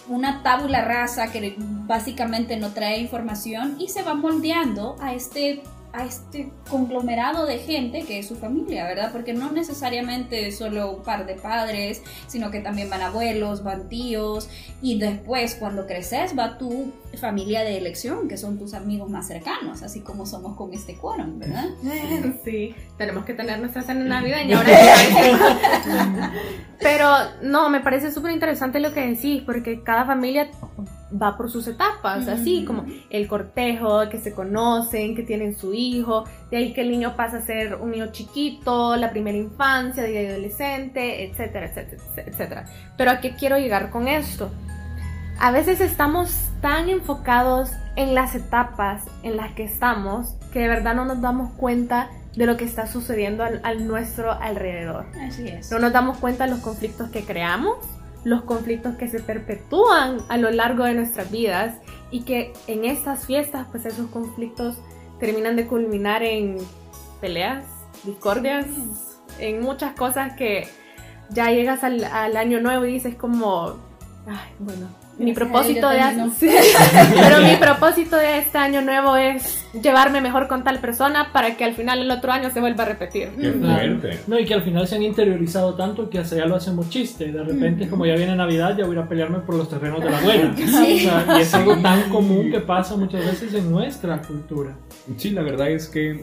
una 0.08 0.42
tabula 0.42 0.84
rasa 0.84 1.30
que 1.30 1.54
básicamente 1.58 2.56
no 2.56 2.72
trae 2.72 2.98
información 2.98 3.76
y 3.78 3.88
se 3.88 4.02
va 4.02 4.14
moldeando 4.14 4.96
a 5.00 5.14
este 5.14 5.62
a 5.92 6.04
este 6.04 6.50
conglomerado 6.70 7.44
de 7.44 7.58
gente 7.58 8.04
que 8.04 8.18
es 8.18 8.28
su 8.28 8.36
familia, 8.36 8.84
¿verdad? 8.86 9.12
Porque 9.12 9.34
no 9.34 9.52
necesariamente 9.52 10.48
es 10.48 10.58
solo 10.58 10.90
un 10.92 11.02
par 11.02 11.26
de 11.26 11.34
padres, 11.34 12.02
sino 12.26 12.50
que 12.50 12.60
también 12.60 12.88
van 12.88 13.02
abuelos, 13.02 13.62
van 13.62 13.88
tíos, 13.88 14.48
y 14.80 14.98
después 14.98 15.54
cuando 15.54 15.86
creces 15.86 16.36
va 16.38 16.56
tu 16.56 16.92
familia 17.20 17.62
de 17.62 17.76
elección, 17.76 18.26
que 18.26 18.38
son 18.38 18.58
tus 18.58 18.72
amigos 18.74 19.10
más 19.10 19.28
cercanos, 19.28 19.82
así 19.82 20.00
como 20.00 20.24
somos 20.24 20.56
con 20.56 20.72
este 20.72 20.96
quórum, 20.96 21.38
¿verdad? 21.38 21.66
Sí, 22.44 22.74
tenemos 22.96 23.24
que 23.24 23.34
tener 23.34 23.58
nuestra 23.60 23.82
cena 23.82 24.04
navideña 24.04 24.58
ahora. 24.58 26.32
Pero 26.80 27.08
no, 27.42 27.68
me 27.68 27.80
parece 27.80 28.10
súper 28.10 28.32
interesante 28.32 28.80
lo 28.80 28.92
que 28.92 29.06
decís, 29.06 29.42
porque 29.44 29.82
cada 29.82 30.04
familia 30.04 30.50
va 31.20 31.36
por 31.36 31.50
sus 31.50 31.66
etapas, 31.66 32.28
así 32.28 32.64
como 32.64 32.84
el 33.10 33.28
cortejo, 33.28 34.08
que 34.08 34.18
se 34.18 34.32
conocen, 34.32 35.14
que 35.14 35.22
tienen 35.22 35.56
su 35.56 35.74
hijo, 35.74 36.24
de 36.50 36.56
ahí 36.56 36.72
que 36.72 36.82
el 36.82 36.90
niño 36.90 37.14
pasa 37.16 37.38
a 37.38 37.40
ser 37.42 37.76
un 37.76 37.90
niño 37.90 38.12
chiquito, 38.12 38.96
la 38.96 39.10
primera 39.10 39.36
infancia, 39.36 40.02
de 40.02 40.30
adolescente, 40.30 41.24
etcétera, 41.24 41.66
etcétera, 41.66 42.02
etcétera. 42.26 42.64
Pero 42.96 43.10
¿a 43.10 43.20
qué 43.20 43.34
quiero 43.34 43.58
llegar 43.58 43.90
con 43.90 44.08
esto? 44.08 44.50
A 45.38 45.50
veces 45.50 45.80
estamos 45.80 46.48
tan 46.60 46.88
enfocados 46.88 47.70
en 47.96 48.14
las 48.14 48.34
etapas 48.34 49.04
en 49.22 49.36
las 49.36 49.52
que 49.52 49.64
estamos 49.64 50.36
que 50.52 50.60
de 50.60 50.68
verdad 50.68 50.94
no 50.94 51.04
nos 51.04 51.20
damos 51.20 51.52
cuenta 51.54 52.10
de 52.36 52.46
lo 52.46 52.56
que 52.56 52.64
está 52.64 52.86
sucediendo 52.86 53.44
al, 53.44 53.60
al 53.62 53.86
nuestro 53.86 54.32
alrededor. 54.32 55.06
Así 55.20 55.48
es. 55.48 55.70
No 55.70 55.78
nos 55.78 55.92
damos 55.92 56.18
cuenta 56.18 56.44
de 56.44 56.50
los 56.50 56.60
conflictos 56.60 57.10
que 57.10 57.24
creamos, 57.24 57.76
los 58.24 58.42
conflictos 58.42 58.96
que 58.96 59.08
se 59.08 59.20
perpetúan 59.20 60.18
a 60.28 60.36
lo 60.36 60.50
largo 60.50 60.84
de 60.84 60.94
nuestras 60.94 61.30
vidas 61.30 61.76
y 62.10 62.22
que 62.22 62.52
en 62.66 62.84
estas 62.84 63.26
fiestas 63.26 63.66
pues 63.70 63.84
esos 63.86 64.08
conflictos 64.10 64.76
terminan 65.18 65.56
de 65.56 65.66
culminar 65.66 66.22
en 66.22 66.58
peleas, 67.20 67.64
discordias, 68.04 68.66
en 69.38 69.60
muchas 69.60 69.94
cosas 69.94 70.34
que 70.34 70.68
ya 71.30 71.50
llegas 71.50 71.84
al, 71.84 72.04
al 72.04 72.36
año 72.36 72.60
nuevo 72.60 72.84
y 72.84 72.92
dices 72.92 73.14
como 73.14 73.76
Ay, 74.26 74.52
bueno, 74.58 74.88
mi 75.18 75.32
propósito 75.32 75.88
de 75.88 76.00
pero 77.20 77.40
mi 77.42 77.56
propósito 77.56 78.16
de 78.16 78.38
este 78.38 78.58
año 78.58 78.80
nuevo 78.82 79.16
es 79.16 79.66
llevarme 79.72 80.20
mejor 80.20 80.48
con 80.48 80.64
tal 80.64 80.80
persona 80.80 81.32
para 81.32 81.56
que 81.56 81.64
al 81.64 81.74
final 81.74 82.00
el 82.00 82.10
otro 82.10 82.32
año 82.32 82.50
se 82.50 82.60
vuelva 82.60 82.84
a 82.84 82.86
repetir. 82.88 83.28
Qué 83.40 83.52
Claro. 83.52 83.98
fuerte. 84.00 84.20
No, 84.26 84.38
y 84.38 84.44
que 84.44 84.54
al 84.54 84.62
final 84.62 84.86
se 84.86 84.96
han 84.96 85.02
interiorizado 85.02 85.74
tanto 85.74 86.08
que 86.10 86.18
hasta 86.18 86.36
ya 86.36 86.46
lo 86.46 86.56
hacemos 86.56 86.88
chiste. 86.90 87.30
De 87.32 87.42
repente, 87.42 87.88
como 87.88 88.06
ya 88.06 88.14
viene 88.14 88.34
Navidad, 88.36 88.76
ya 88.76 88.84
voy 88.84 88.96
a 88.96 89.00
ir 89.00 89.04
a 89.04 89.08
pelearme 89.08 89.38
por 89.40 89.54
los 89.56 89.68
terrenos 89.68 90.02
de 90.02 90.10
la 90.10 90.18
abuela. 90.18 90.54
O 90.62 90.66
sea, 90.68 91.38
y 91.38 91.40
es 91.42 91.54
algo 91.54 91.76
tan 91.76 92.08
común 92.10 92.50
que 92.50 92.60
pasa 92.60 92.96
muchas 92.96 93.24
veces 93.24 93.54
en 93.54 93.70
nuestra 93.70 94.20
cultura. 94.22 94.76
Sí, 95.16 95.30
la 95.30 95.42
verdad 95.42 95.70
es 95.70 95.88
que 95.88 96.22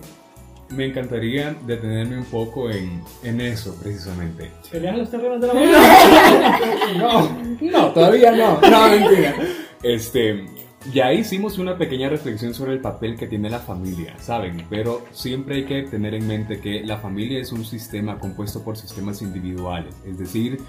me 0.70 0.86
encantaría 0.86 1.56
detenerme 1.66 2.18
un 2.18 2.26
poco 2.26 2.70
en, 2.70 3.02
en 3.24 3.42
eso, 3.42 3.76
precisamente. 3.82 4.52
¿Peleas 4.72 4.98
los 4.98 5.10
terrenos 5.10 5.42
de 5.42 5.48
la? 5.48 5.54
No, 6.98 7.30
no, 7.62 7.88
todavía 7.92 8.32
no. 8.32 8.60
No, 8.62 8.90
mentira. 8.90 9.36
Este, 9.82 10.46
ya 10.94 11.14
hicimos 11.14 11.58
una 11.58 11.78
pequeña 11.78 12.10
reflexión 12.10 12.54
sobre 12.54 12.74
el 12.74 12.80
papel 12.80 13.18
que 13.18 13.28
tiene 13.28 13.50
la 13.50 13.60
familia, 13.60 14.16
¿saben? 14.20 14.66
Pero 14.70 15.06
siempre 15.12 15.58
hay 15.58 15.66
que 15.66 15.84
tener 15.84 16.14
en 16.14 16.28
mente 16.28 16.60
que 16.60 16.84
la 16.84 16.98
familia 16.98 17.40
es 17.40 17.52
un 17.52 17.66
sistema 17.66 18.18
compuesto 18.18 18.64
por 18.64 18.78
sistemas 18.78 19.22
individuales, 19.22 19.94
es 20.06 20.18
decir, 20.18 20.60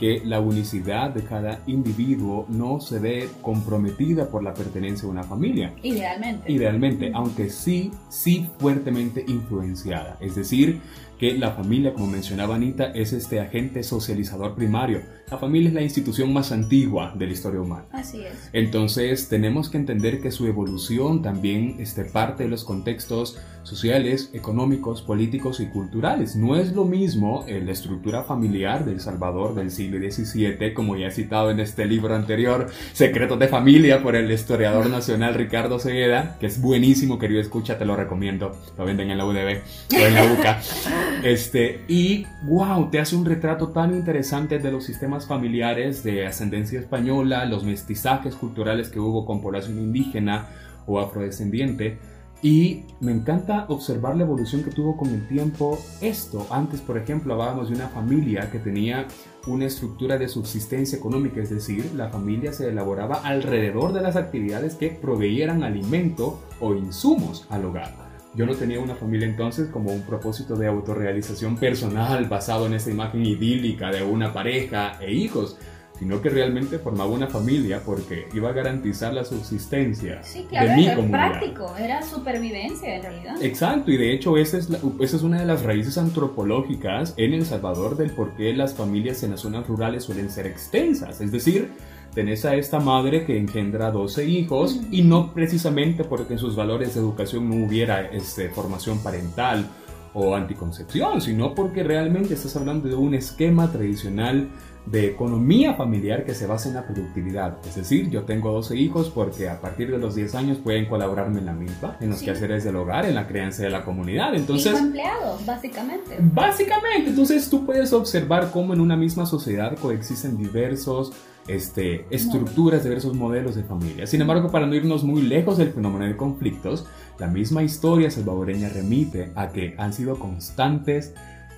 que 0.00 0.22
la 0.24 0.40
unicidad 0.40 1.10
de 1.10 1.22
cada 1.22 1.60
individuo 1.66 2.46
no 2.48 2.80
se 2.80 2.98
ve 2.98 3.28
comprometida 3.42 4.28
por 4.28 4.42
la 4.42 4.54
pertenencia 4.54 5.06
a 5.06 5.10
una 5.10 5.22
familia. 5.22 5.74
Idealmente. 5.82 6.50
Idealmente, 6.50 7.12
aunque 7.14 7.50
sí, 7.50 7.90
sí 8.08 8.48
fuertemente 8.58 9.22
influenciada. 9.28 10.16
Es 10.18 10.34
decir, 10.36 10.80
que 11.20 11.36
la 11.36 11.50
familia, 11.50 11.92
como 11.92 12.06
mencionaba 12.06 12.54
Anita, 12.54 12.92
es 12.94 13.12
este 13.12 13.40
agente 13.40 13.82
socializador 13.82 14.54
primario. 14.54 15.02
La 15.30 15.36
familia 15.36 15.68
es 15.68 15.74
la 15.74 15.82
institución 15.82 16.32
más 16.32 16.50
antigua 16.50 17.12
de 17.14 17.26
la 17.26 17.32
historia 17.32 17.60
humana. 17.60 17.84
Así 17.92 18.22
es. 18.22 18.48
Entonces 18.54 19.28
tenemos 19.28 19.68
que 19.68 19.76
entender 19.76 20.22
que 20.22 20.32
su 20.32 20.46
evolución 20.46 21.20
también 21.20 21.76
este, 21.78 22.06
parte 22.06 22.44
de 22.44 22.48
los 22.48 22.64
contextos 22.64 23.38
sociales, 23.64 24.30
económicos, 24.32 25.02
políticos 25.02 25.60
y 25.60 25.66
culturales. 25.66 26.36
No 26.36 26.56
es 26.56 26.72
lo 26.72 26.86
mismo 26.86 27.44
eh, 27.46 27.60
la 27.62 27.72
estructura 27.72 28.22
familiar 28.22 28.86
del 28.86 29.00
Salvador 29.00 29.54
del 29.54 29.70
siglo 29.70 29.98
XVII, 29.98 30.72
como 30.72 30.96
ya 30.96 31.08
he 31.08 31.10
citado 31.10 31.50
en 31.50 31.60
este 31.60 31.84
libro 31.84 32.14
anterior, 32.14 32.68
Secretos 32.94 33.38
de 33.38 33.48
Familia, 33.48 34.02
por 34.02 34.16
el 34.16 34.30
historiador 34.30 34.88
nacional 34.88 35.34
Ricardo 35.34 35.78
Segueda, 35.78 36.38
que 36.40 36.46
es 36.46 36.62
buenísimo, 36.62 37.18
querido 37.18 37.42
escucha, 37.42 37.78
te 37.78 37.84
lo 37.84 37.94
recomiendo. 37.94 38.56
Lo 38.78 38.86
venden 38.86 39.10
en 39.10 39.18
la 39.18 39.26
UDB 39.26 39.60
o 39.92 40.06
en 40.06 40.14
la 40.14 40.24
UCA. 40.24 40.60
Este, 41.22 41.84
y 41.86 42.26
wow, 42.44 42.88
te 42.90 42.98
hace 42.98 43.14
un 43.14 43.24
retrato 43.24 43.68
tan 43.68 43.94
interesante 43.94 44.58
de 44.58 44.70
los 44.72 44.84
sistemas 44.84 45.26
familiares 45.26 46.02
de 46.02 46.26
ascendencia 46.26 46.80
española, 46.80 47.44
los 47.44 47.64
mestizajes 47.64 48.34
culturales 48.34 48.88
que 48.88 49.00
hubo 49.00 49.26
con 49.26 49.42
población 49.42 49.78
indígena 49.78 50.48
o 50.86 50.98
afrodescendiente. 50.98 51.98
Y 52.42 52.84
me 53.00 53.12
encanta 53.12 53.66
observar 53.68 54.16
la 54.16 54.24
evolución 54.24 54.62
que 54.62 54.70
tuvo 54.70 54.96
con 54.96 55.10
el 55.10 55.28
tiempo 55.28 55.78
esto. 56.00 56.46
Antes, 56.50 56.80
por 56.80 56.96
ejemplo, 56.96 57.34
hablábamos 57.34 57.68
de 57.68 57.74
una 57.74 57.88
familia 57.88 58.50
que 58.50 58.58
tenía 58.58 59.06
una 59.46 59.66
estructura 59.66 60.16
de 60.16 60.28
subsistencia 60.28 60.98
económica, 60.98 61.42
es 61.42 61.50
decir, 61.50 61.92
la 61.94 62.08
familia 62.08 62.52
se 62.52 62.68
elaboraba 62.68 63.16
alrededor 63.24 63.92
de 63.92 64.00
las 64.00 64.16
actividades 64.16 64.74
que 64.74 64.88
proveyeran 64.88 65.62
alimento 65.62 66.40
o 66.60 66.74
insumos 66.74 67.46
al 67.50 67.66
hogar. 67.66 68.09
Yo 68.34 68.46
no 68.46 68.54
tenía 68.54 68.78
una 68.80 68.94
familia 68.94 69.26
entonces 69.26 69.68
como 69.68 69.92
un 69.92 70.02
propósito 70.02 70.54
de 70.56 70.68
autorrealización 70.68 71.56
personal 71.56 72.26
basado 72.26 72.66
en 72.66 72.74
esa 72.74 72.90
imagen 72.90 73.26
idílica 73.26 73.90
de 73.90 74.02
una 74.04 74.32
pareja 74.32 74.98
e 75.00 75.12
hijos, 75.12 75.56
sino 75.98 76.22
que 76.22 76.30
realmente 76.30 76.78
formaba 76.78 77.10
una 77.10 77.26
familia 77.26 77.82
porque 77.84 78.26
iba 78.32 78.48
a 78.48 78.52
garantizar 78.52 79.12
la 79.12 79.24
subsistencia 79.24 80.22
Sí, 80.22 80.42
de 80.42 80.46
claro, 80.46 80.74
mi 80.76 80.86
era 80.86 80.94
comunidad. 80.96 81.30
práctico, 81.32 81.76
era 81.76 82.02
supervivencia 82.02 82.96
en 82.96 83.02
realidad. 83.02 83.42
Exacto, 83.42 83.90
y 83.90 83.96
de 83.98 84.14
hecho 84.14 84.36
esa 84.38 84.56
es, 84.58 84.70
la- 84.70 84.78
esa 85.00 85.16
es 85.16 85.22
una 85.22 85.40
de 85.40 85.44
las 85.46 85.62
raíces 85.64 85.98
antropológicas 85.98 87.14
en 87.16 87.34
El 87.34 87.44
Salvador 87.44 87.96
del 87.96 88.12
por 88.12 88.34
qué 88.36 88.52
las 88.54 88.74
familias 88.74 89.22
en 89.24 89.32
las 89.32 89.40
zonas 89.40 89.66
rurales 89.66 90.04
suelen 90.04 90.30
ser 90.30 90.46
extensas. 90.46 91.20
Es 91.20 91.32
decir, 91.32 91.68
tenés 92.14 92.44
a 92.44 92.54
esta 92.56 92.80
madre 92.80 93.24
que 93.24 93.38
engendra 93.38 93.90
12 93.90 94.24
hijos 94.26 94.80
y 94.90 95.02
no 95.02 95.32
precisamente 95.32 96.04
porque 96.04 96.34
en 96.34 96.38
sus 96.38 96.56
valores 96.56 96.94
de 96.94 97.00
educación 97.00 97.48
no 97.48 97.64
hubiera 97.66 98.06
este, 98.10 98.48
formación 98.48 98.98
parental 98.98 99.66
o 100.12 100.34
anticoncepción, 100.34 101.20
sino 101.20 101.54
porque 101.54 101.84
realmente 101.84 102.34
estás 102.34 102.56
hablando 102.56 102.88
de 102.88 102.96
un 102.96 103.14
esquema 103.14 103.70
tradicional 103.70 104.48
de 104.86 105.06
economía 105.06 105.74
familiar 105.74 106.24
que 106.24 106.34
se 106.34 106.46
basa 106.46 106.68
en 106.68 106.74
la 106.74 106.84
productividad. 106.84 107.58
Es 107.68 107.76
decir, 107.76 108.10
yo 108.10 108.22
tengo 108.22 108.50
12 108.50 108.76
hijos 108.76 109.10
porque 109.10 109.48
a 109.48 109.60
partir 109.60 109.90
de 109.90 109.98
los 109.98 110.14
10 110.16 110.34
años 110.34 110.58
pueden 110.58 110.86
colaborarme 110.86 111.38
en 111.38 111.46
la 111.46 111.52
misma, 111.52 111.96
en 112.00 112.10
los 112.10 112.18
Sí. 112.18 112.24
quehaceres 112.24 112.64
del 112.64 112.76
hogar, 112.76 113.04
en 113.04 113.14
la 113.14 113.28
crianza 113.28 113.62
de 113.62 113.70
la 113.70 113.84
comunidad. 113.84 114.34
Entonces, 114.34 114.76
empleado, 114.76 115.38
básicamente. 115.46 116.16
Básicamente, 116.18 117.10
entonces 117.10 117.48
tú 117.48 117.64
puedes 117.66 117.92
observar 117.92 118.50
cómo 118.52 118.72
en 118.74 118.80
una 118.80 118.96
misma 118.96 119.26
sociedad 119.26 119.76
coexisten 119.78 120.36
diversos 120.36 121.12
este, 121.48 122.06
estructuras, 122.10 122.84
diversos 122.84 123.14
modelos 123.14 123.54
de 123.54 123.64
familia. 123.64 124.06
Sin 124.06 124.20
embargo, 124.20 124.50
para 124.50 124.66
no 124.66 124.74
irnos 124.74 125.04
muy 125.04 125.22
lejos 125.22 125.58
del 125.58 125.72
fenómeno 125.72 126.04
de 126.04 126.16
conflictos, 126.16 126.86
la 127.18 127.26
misma 127.26 127.62
historia 127.62 128.10
salvadoreña 128.10 128.68
remite 128.68 129.32
a 129.34 129.48
que 129.48 129.74
han 129.78 129.92
sido 129.92 130.18
constantes 130.18 131.14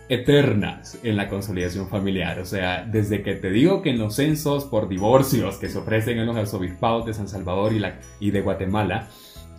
eternas 0.08 0.98
en 1.02 1.16
la 1.16 1.28
consolidación 1.28 1.88
familiar. 1.88 2.38
O 2.38 2.44
sea, 2.44 2.84
desde 2.84 3.22
que 3.22 3.34
te 3.34 3.50
digo 3.50 3.82
que 3.82 3.90
en 3.90 3.98
los 3.98 4.16
censos 4.16 4.64
por 4.64 4.88
divorcios 4.88 5.56
que 5.56 5.68
se 5.68 5.78
ofrecen 5.78 6.18
en 6.18 6.26
los 6.26 6.36
arzobispados 6.36 7.06
de 7.06 7.14
San 7.14 7.28
Salvador 7.28 7.72
y, 7.72 7.78
la, 7.78 7.98
y 8.20 8.30
de 8.30 8.42
Guatemala, 8.42 9.08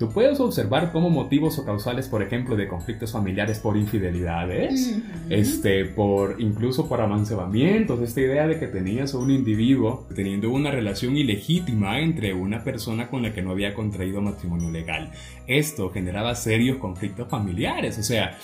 tú 0.04 0.10
puedes 0.12 0.38
observar 0.42 0.92
como 0.92 1.10
motivos 1.10 1.58
o 1.60 1.66
causales, 1.66 2.10
por 2.10 2.22
ejemplo, 2.22 2.58
de 2.58 2.68
conflictos 2.68 3.14
familiares 3.14 3.60
por 3.60 3.78
infidelidades, 3.78 4.98
Ujú. 4.98 5.02
este, 5.30 5.86
por 5.86 6.42
incluso 6.42 6.90
por 6.90 7.00
amancebamientos, 7.00 8.02
esta 8.02 8.20
idea 8.20 8.46
de 8.48 8.60
que 8.60 8.68
tenías 8.68 9.14
a 9.14 9.18
un 9.20 9.32
individuo 9.32 10.06
teniendo 10.14 10.50
una 10.50 10.72
relación 10.72 11.16
ilegítima 11.16 12.02
entre 12.02 12.34
una 12.34 12.66
persona 12.66 13.08
con 13.08 13.22
la 13.22 13.34
que 13.34 13.42
no 13.42 13.52
había 13.52 13.74
contraído 13.74 14.22
matrimonio 14.22 14.70
legal. 14.72 15.12
Esto 15.48 15.90
generaba 15.90 16.36
serios 16.36 16.80
conflictos 16.80 17.30
familiares, 17.30 17.98
o 17.98 18.04
sea, 18.04 18.38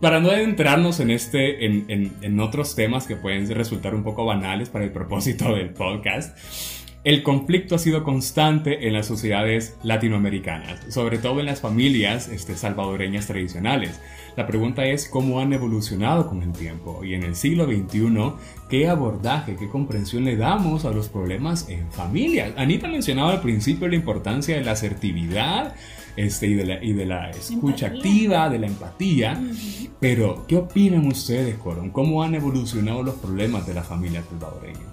para 0.00 0.18
no 0.18 0.30
adentrarnos 0.30 0.98
en 0.98 1.10
este, 1.12 1.66
en, 1.66 1.84
en- 1.88 2.12
en 2.20 2.40
otros 2.40 2.74
temas 2.74 3.06
que 3.06 3.14
pueden 3.14 3.48
resultar 3.54 3.94
un 3.94 4.02
poco 4.02 4.24
banales 4.24 4.70
para 4.70 4.84
el 4.84 4.90
propósito 4.90 5.54
del 5.54 5.70
podcast, 5.70 6.36
el 7.04 7.22
conflicto 7.22 7.74
ha 7.74 7.78
sido 7.78 8.02
constante 8.02 8.88
en 8.88 8.94
las 8.94 9.06
sociedades 9.06 9.76
latinoamericanas, 9.82 10.80
sobre 10.88 11.18
todo 11.18 11.38
en 11.38 11.46
las 11.46 11.60
familias 11.60 12.28
este, 12.28 12.56
salvadoreñas 12.56 13.26
tradicionales. 13.26 14.00
La 14.36 14.46
pregunta 14.46 14.86
es 14.86 15.06
cómo 15.06 15.38
han 15.38 15.52
evolucionado 15.52 16.26
con 16.26 16.42
el 16.42 16.52
tiempo 16.52 17.04
y 17.04 17.12
en 17.12 17.22
el 17.22 17.36
siglo 17.36 17.66
XXI, 17.66 18.32
qué 18.70 18.88
abordaje, 18.88 19.54
qué 19.56 19.68
comprensión 19.68 20.24
le 20.24 20.36
damos 20.36 20.86
a 20.86 20.92
los 20.92 21.10
problemas 21.10 21.68
en 21.68 21.92
familias. 21.92 22.54
Anita 22.56 22.88
mencionaba 22.88 23.32
al 23.32 23.42
principio 23.42 23.86
la 23.86 23.96
importancia 23.96 24.56
de 24.56 24.64
la 24.64 24.72
asertividad 24.72 25.74
este, 26.16 26.46
y, 26.46 26.54
de 26.54 26.64
la, 26.64 26.82
y 26.82 26.94
de 26.94 27.04
la 27.04 27.30
escucha 27.30 27.88
Empatía. 27.88 27.98
activa, 27.98 28.48
de 28.48 28.58
la 28.58 28.66
empatía, 28.66 29.42
pero 30.00 30.46
¿qué 30.48 30.56
opinan 30.56 31.06
ustedes, 31.06 31.56
Coron? 31.56 31.90
¿Cómo 31.90 32.22
han 32.22 32.34
evolucionado 32.34 33.02
los 33.02 33.16
problemas 33.16 33.66
de 33.66 33.74
la 33.74 33.82
familia 33.82 34.22
salvadoreña? 34.22 34.86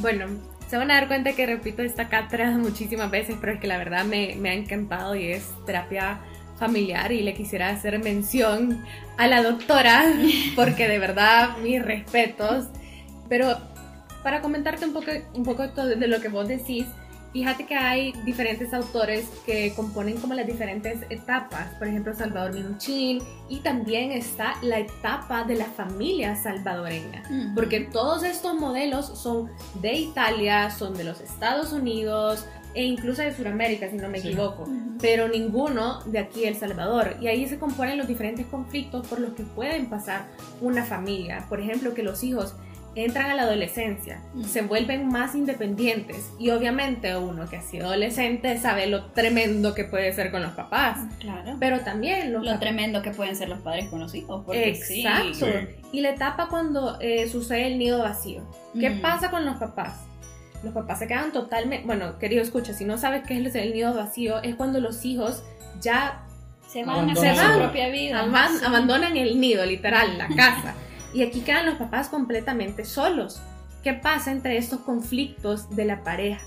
Bueno, 0.00 0.26
se 0.68 0.76
van 0.76 0.90
a 0.90 0.94
dar 0.94 1.08
cuenta 1.08 1.32
que 1.32 1.46
repito 1.46 1.82
esta 1.82 2.08
cátedra 2.08 2.50
muchísimas 2.58 3.10
veces, 3.10 3.36
pero 3.40 3.52
es 3.52 3.60
que 3.60 3.66
la 3.66 3.78
verdad 3.78 4.04
me, 4.04 4.34
me 4.36 4.50
ha 4.50 4.54
encantado 4.54 5.14
y 5.14 5.32
es 5.32 5.52
terapia 5.64 6.20
familiar 6.58 7.12
y 7.12 7.22
le 7.22 7.34
quisiera 7.34 7.68
hacer 7.68 7.98
mención 8.02 8.82
a 9.18 9.26
la 9.26 9.42
doctora 9.42 10.04
porque 10.56 10.88
de 10.88 10.98
verdad 10.98 11.56
mis 11.58 11.82
respetos. 11.82 12.66
Pero 13.28 13.56
para 14.22 14.40
comentarte 14.40 14.86
un 14.86 14.92
poco, 14.92 15.10
un 15.34 15.44
poco 15.44 15.66
de 15.66 16.06
lo 16.08 16.20
que 16.20 16.28
vos 16.28 16.48
decís, 16.48 16.86
fíjate 17.36 17.66
que 17.66 17.74
hay 17.74 18.12
diferentes 18.24 18.72
autores 18.72 19.28
que 19.44 19.74
componen 19.74 20.16
como 20.16 20.32
las 20.32 20.46
diferentes 20.46 21.00
etapas. 21.10 21.66
Por 21.78 21.86
ejemplo, 21.86 22.14
Salvador 22.14 22.54
Minuchin 22.54 23.22
y 23.50 23.58
también 23.60 24.10
está 24.10 24.54
la 24.62 24.78
etapa 24.78 25.44
de 25.44 25.56
la 25.56 25.66
familia 25.66 26.34
salvadoreña. 26.34 27.22
Porque 27.54 27.80
todos 27.80 28.22
estos 28.22 28.54
modelos 28.58 29.18
son 29.18 29.50
de 29.82 29.92
Italia, 29.92 30.70
son 30.70 30.96
de 30.96 31.04
los 31.04 31.20
Estados 31.20 31.74
Unidos 31.74 32.46
e 32.72 32.84
incluso 32.84 33.20
de 33.20 33.34
Sudamérica, 33.34 33.90
si 33.90 33.96
no 33.98 34.08
me 34.08 34.18
Sí. 34.18 34.28
equivoco. 34.28 34.64
Pero 35.02 35.28
ninguno 35.28 36.02
de 36.06 36.20
aquí 36.20 36.44
El 36.44 36.56
Salvador. 36.56 37.16
Y 37.20 37.26
ahí 37.26 37.46
se 37.46 37.58
componen 37.58 37.98
los 37.98 38.08
diferentes 38.08 38.46
conflictos 38.46 39.06
por 39.08 39.20
los 39.20 39.34
que 39.34 39.42
pueden 39.42 39.90
pasar 39.90 40.24
una 40.62 40.84
familia. 40.84 41.44
Por 41.50 41.60
ejemplo, 41.60 41.92
que 41.92 42.02
los 42.02 42.24
hijos 42.24 42.54
entran 42.96 43.30
a 43.30 43.34
la 43.34 43.42
adolescencia, 43.42 44.20
Mm. 44.34 44.44
se 44.44 44.62
vuelven 44.62 45.06
más 45.08 45.34
independientes 45.34 46.30
y 46.38 46.50
obviamente 46.50 47.14
uno 47.16 47.48
que 47.48 47.58
ha 47.58 47.62
sido 47.62 47.86
adolescente 47.86 48.58
sabe 48.58 48.86
lo 48.86 49.04
tremendo 49.12 49.74
que 49.74 49.84
puede 49.84 50.12
ser 50.14 50.30
con 50.30 50.42
los 50.42 50.52
papás, 50.52 50.98
Claro. 51.20 51.56
pero 51.60 51.80
también 51.80 52.32
los 52.32 52.42
Lo 52.42 52.48
papás- 52.52 52.60
tremendo 52.60 53.02
que 53.02 53.10
pueden 53.10 53.36
ser 53.36 53.48
los 53.50 53.60
padres 53.60 53.88
con 53.88 54.00
los 54.00 54.14
hijos. 54.14 54.42
Porque 54.46 54.70
Exacto. 54.70 55.46
sí. 55.46 55.52
Y 55.92 56.00
la 56.00 56.10
etapa 56.10 56.48
cuando 56.48 56.98
eh, 57.00 57.28
sucede 57.28 57.66
el 57.68 57.78
nido 57.78 57.98
vacío. 58.00 58.42
¿Qué 58.78 58.90
Mm. 58.90 59.00
pasa 59.00 59.30
con 59.30 59.44
los 59.44 59.56
papás? 59.56 60.00
los 60.64 60.72
papás 60.72 60.98
se 60.98 61.06
quedan 61.06 61.32
totalmente, 61.32 61.86
bueno, 61.86 62.18
querido 62.18 62.42
escucha, 62.42 62.72
si 62.72 62.84
no 62.86 62.96
sabes 62.98 63.22
qué 63.28 63.38
es 63.38 63.54
el 63.54 63.72
nido 63.74 63.94
vacío, 63.94 64.42
es 64.42 64.56
cuando 64.56 64.80
los 64.80 65.04
hijos 65.04 65.44
ya 65.80 66.22
Se 66.66 66.82
van 66.82 67.08
a 67.10 67.12
hacer 67.12 67.36
su 67.36 67.42
su- 67.42 67.58
propia 67.58 67.88
vida. 67.90 68.20
aban- 68.24 68.58
Sí. 68.58 68.64
abandonan 68.64 69.16
el 69.16 69.38
nido, 69.38 69.64
literal, 69.66 70.16
la 70.18 70.26
casa. 70.28 70.74
Y 71.12 71.22
aquí 71.22 71.40
quedan 71.40 71.66
los 71.66 71.76
papás 71.76 72.08
completamente 72.08 72.84
solos. 72.84 73.40
¿Qué 73.82 73.92
pasa 73.94 74.32
entre 74.32 74.56
estos 74.56 74.80
conflictos 74.80 75.74
de 75.74 75.84
la 75.84 76.02
pareja? 76.02 76.44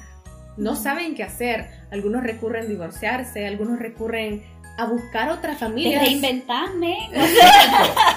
No 0.57 0.75
saben 0.75 1.15
qué 1.15 1.23
hacer. 1.23 1.67
Algunos 1.91 2.23
recurren 2.23 2.65
a 2.65 2.67
divorciarse, 2.67 3.47
algunos 3.47 3.79
recurren 3.79 4.43
a 4.77 4.85
buscar 4.85 5.29
otra 5.29 5.55
familia. 5.55 5.99
reinventás, 5.99 6.73
men. 6.75 6.95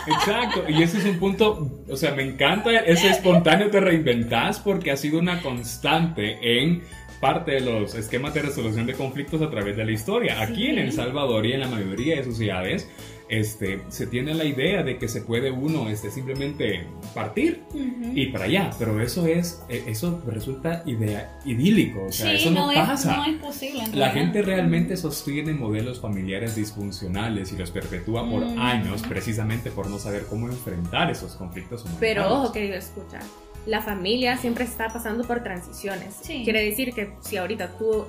Exacto, 0.07 0.65
y 0.69 0.83
ese 0.83 0.99
es 0.99 1.05
un 1.07 1.19
punto, 1.19 1.85
o 1.91 1.97
sea, 1.97 2.15
me 2.15 2.23
encanta 2.23 2.71
ese 2.71 3.09
espontáneo 3.11 3.69
te 3.69 3.81
reinventás 3.81 4.61
porque 4.61 4.93
ha 4.93 4.97
sido 4.97 5.19
una 5.19 5.43
constante 5.43 6.39
en 6.41 6.83
parte 7.21 7.53
de 7.53 7.61
los 7.61 7.95
esquemas 7.95 8.35
de 8.35 8.43
resolución 8.43 8.87
de 8.87 8.95
conflictos 8.95 9.43
a 9.43 9.51
través 9.51 9.77
de 9.77 9.85
la 9.85 9.93
historia. 9.93 10.41
Aquí 10.41 10.67
en 10.67 10.79
El 10.79 10.93
Salvador 10.93 11.47
y 11.47 11.53
en 11.53 11.61
la 11.61 11.69
mayoría 11.69 12.17
de 12.17 12.25
sociedades, 12.25 12.89
este, 13.33 13.81
se 13.89 14.07
tiene 14.07 14.35
la 14.35 14.45
idea 14.45 14.83
de 14.83 14.99
que 14.99 15.09
se 15.09 15.23
puede 15.23 15.51
uno 15.51 15.89
este, 15.89 16.11
simplemente 16.11 16.85
partir 17.15 17.63
Ujú. 17.71 18.13
y 18.15 18.27
para 18.27 18.45
allá, 18.45 18.71
pero 18.79 19.01
eso 19.01 19.27
es, 19.27 19.63
eh, 19.71 19.85
eso 19.87 20.23
resulta 20.27 20.83
idea, 20.85 21.39
idílico, 21.47 22.05
o 22.09 22.13
sea, 22.13 22.29
Sí, 22.31 22.37
eso 22.37 22.51
no, 22.51 22.71
es, 22.71 22.79
pasa. 22.79 23.17
no 23.17 23.25
es 23.25 23.41
posible. 23.41 23.79
La 23.79 23.85
realidad. 23.87 24.13
gente 24.13 24.43
realmente 24.43 24.97
sostiene 24.99 25.55
modelos 25.55 25.99
familiares 26.01 26.57
disfuncionales 26.57 27.53
y 27.53 27.57
los 27.57 27.71
perpetúa 27.71 28.29
por 28.29 28.45
Mm. 28.45 28.59
años 28.59 29.03
precisamente 29.09 29.71
por 29.71 29.89
no 29.89 29.99
saber 29.99 30.27
cómo 30.29 30.49
enfrentar 30.49 31.11
esos 31.11 31.35
conflictos 31.37 31.81
humanos. 31.83 32.01
Pero 32.01 32.29
ojo, 32.35 32.53
querido 32.53 32.75
escucha, 32.75 33.21
la 33.65 33.81
familia 33.81 34.37
siempre 34.37 34.65
está 34.65 34.89
pasando 34.93 35.25
por 35.25 35.43
transiciones. 35.43 36.17
Sí. 36.21 36.43
Quiere 36.45 36.63
decir 36.65 36.93
que 36.93 37.15
si 37.21 37.39
ahorita 37.39 37.69
tú 37.79 38.05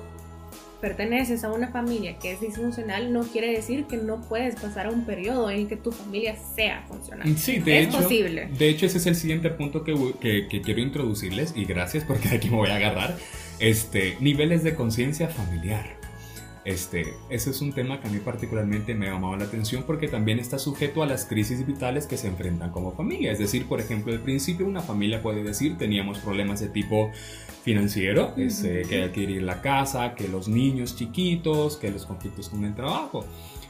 perteneces 0.84 1.44
a 1.44 1.50
una 1.50 1.68
familia 1.68 2.18
que 2.18 2.32
es 2.32 2.42
disfuncional, 2.42 3.10
no 3.10 3.22
quiere 3.22 3.50
decir 3.52 3.86
que 3.86 3.96
no 3.96 4.20
puedes 4.20 4.54
pasar 4.56 4.84
a 4.86 4.90
un 4.90 5.06
periodo 5.06 5.48
en 5.50 5.66
que 5.66 5.76
tu 5.76 5.92
familia 5.92 6.36
sea 6.54 6.84
funcional. 6.86 7.26
Sí, 7.38 7.58
de 7.58 7.80
es 7.80 7.88
hecho, 7.88 8.02
posible. 8.02 8.48
De 8.58 8.68
hecho, 8.68 8.84
ese 8.84 8.98
es 8.98 9.06
el 9.06 9.14
siguiente 9.16 9.48
punto 9.48 9.82
que, 9.82 9.94
que- 10.20 10.46
que 10.46 10.60
quiero 10.60 10.82
introducirles 10.82 11.54
y 11.56 11.64
gracias 11.64 12.04
porque 12.04 12.28
aquí 12.28 12.50
me 12.50 12.56
voy 12.56 12.68
a 12.68 12.76
agarrar. 12.76 13.16
Este, 13.60 14.18
niveles 14.20 14.62
de 14.62 14.74
conciencia 14.74 15.28
familiar. 15.28 15.86
Este, 16.66 17.14
ese 17.28 17.50
es 17.50 17.60
un 17.60 17.72
tema 17.74 18.00
que 18.00 18.08
a 18.08 18.10
mí 18.10 18.18
particularmente 18.18 18.94
me 18.94 19.08
ha 19.08 19.12
llamado 19.12 19.36
la 19.36 19.44
atención 19.44 19.84
porque 19.86 20.08
también 20.08 20.38
está 20.38 20.58
sujeto 20.58 21.02
a 21.02 21.06
las 21.06 21.26
crisis 21.26 21.66
vitales 21.66 22.06
que 22.06 22.16
se 22.16 22.26
enfrentan 22.26 22.70
como 22.72 22.92
familia. 22.92 23.32
Es 23.32 23.38
decir, 23.38 23.66
por 23.66 23.80
ejemplo, 23.80 24.12
al 24.14 24.20
principio 24.20 24.66
una 24.66 24.80
familia 24.80 25.20
puede 25.22 25.42
decir 25.42 25.76
teníamos 25.76 26.18
problemas 26.20 26.60
de 26.60 26.68
tipo 26.68 27.10
financiero, 27.64 28.34
que 28.34 28.42
hay 28.42 28.84
que 28.84 29.02
adquirir 29.02 29.42
la 29.42 29.62
casa, 29.62 30.14
que 30.14 30.28
los 30.28 30.48
niños 30.48 30.96
chiquitos, 30.96 31.78
que 31.78 31.90
los 31.90 32.04
conflictos 32.04 32.50
con 32.50 32.64
el 32.64 32.74
trabajo. 32.74 33.24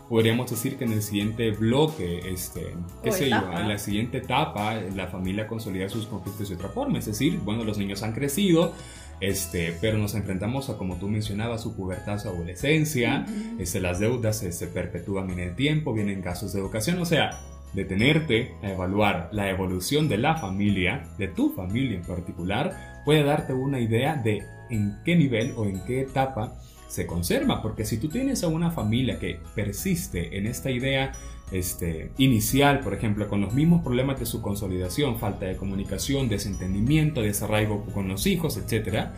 Podríamos 0.09 0.51
decir 0.51 0.77
que 0.77 0.85
en 0.85 0.93
el 0.93 1.03
siguiente 1.03 1.53
bloque, 1.53 2.21
este, 2.29 2.75
qué 3.03 3.13
sé 3.13 3.31
yo, 3.31 3.37
en 3.57 3.69
la 3.69 3.79
siguiente 3.79 4.19
etapa, 4.19 4.75
la 4.75 5.07
familia 5.07 5.47
consolida 5.47 5.89
sus 5.89 6.07
conflictos 6.07 6.49
de 6.49 6.57
otra 6.57 6.69
forma. 6.69 6.99
Es 6.99 7.07
decir, 7.07 7.39
bueno, 7.39 7.65
los 7.65 7.79
niños 7.79 8.03
han 8.03 8.13
crecido, 8.13 8.75
este, 9.21 9.75
pero 9.81 9.97
nos 9.97 10.15
enfrentamos 10.15 10.69
a, 10.69 10.77
como 10.77 10.97
tú 10.97 11.09
mencionabas, 11.09 11.63
su 11.63 11.75
pubertad, 11.75 12.19
su 12.19 12.29
adolescencia, 12.29 13.25
este, 13.61 13.81
las 13.81 14.01
deudas 14.01 14.41
se, 14.41 14.51
se 14.51 14.67
perpetúan 14.67 15.31
en 15.31 15.39
el 15.39 15.55
tiempo, 15.55 15.95
vienen 15.95 16.21
casos 16.21 16.53
de 16.53 16.61
educación, 16.61 17.01
o 17.01 17.07
sea, 17.07 17.41
detenerte 17.73 18.55
a 18.63 18.73
evaluar 18.73 19.31
la 19.33 19.49
evolución 19.49 20.09
de 20.09 20.19
la 20.19 20.37
familia, 20.37 21.05
de 21.17 21.29
tu 21.29 21.51
familia 21.51 21.97
en 21.97 22.03
particular, 22.03 22.94
puede 23.05 23.23
darte 23.23 23.53
una 23.53 23.81
idea 23.81 24.17
de 24.17 24.43
en 24.71 24.99
qué 25.05 25.17
nivel 25.17 25.53
o 25.57 25.67
en 25.67 25.85
qué 25.85 26.01
etapa 26.01 26.59
se 26.89 27.07
conserva, 27.07 27.61
porque 27.61 27.85
si 27.85 27.99
tú 27.99 28.09
tienes 28.09 28.45
a 28.45 28.49
una 28.49 28.71
familia 28.71 29.19
que 29.19 29.41
persiste 29.55 30.39
en 30.39 30.47
esta 30.47 30.71
idea 30.71 31.13
este, 31.51 32.13
inicial, 32.19 32.81
por 32.81 32.95
ejemplo, 32.95 33.29
con 33.29 33.41
los 33.41 33.53
mismos 33.53 33.83
problemas 33.83 34.19
de 34.21 34.27
su 34.27 34.41
consolidación, 34.41 35.19
falta 35.19 35.47
de 35.47 35.57
comunicación, 35.57 36.29
desentendimiento, 36.29 37.21
desarraigo 37.21 37.85
con 37.87 38.09
los 38.09 38.27
hijos, 38.27 38.57
etc., 38.57 39.09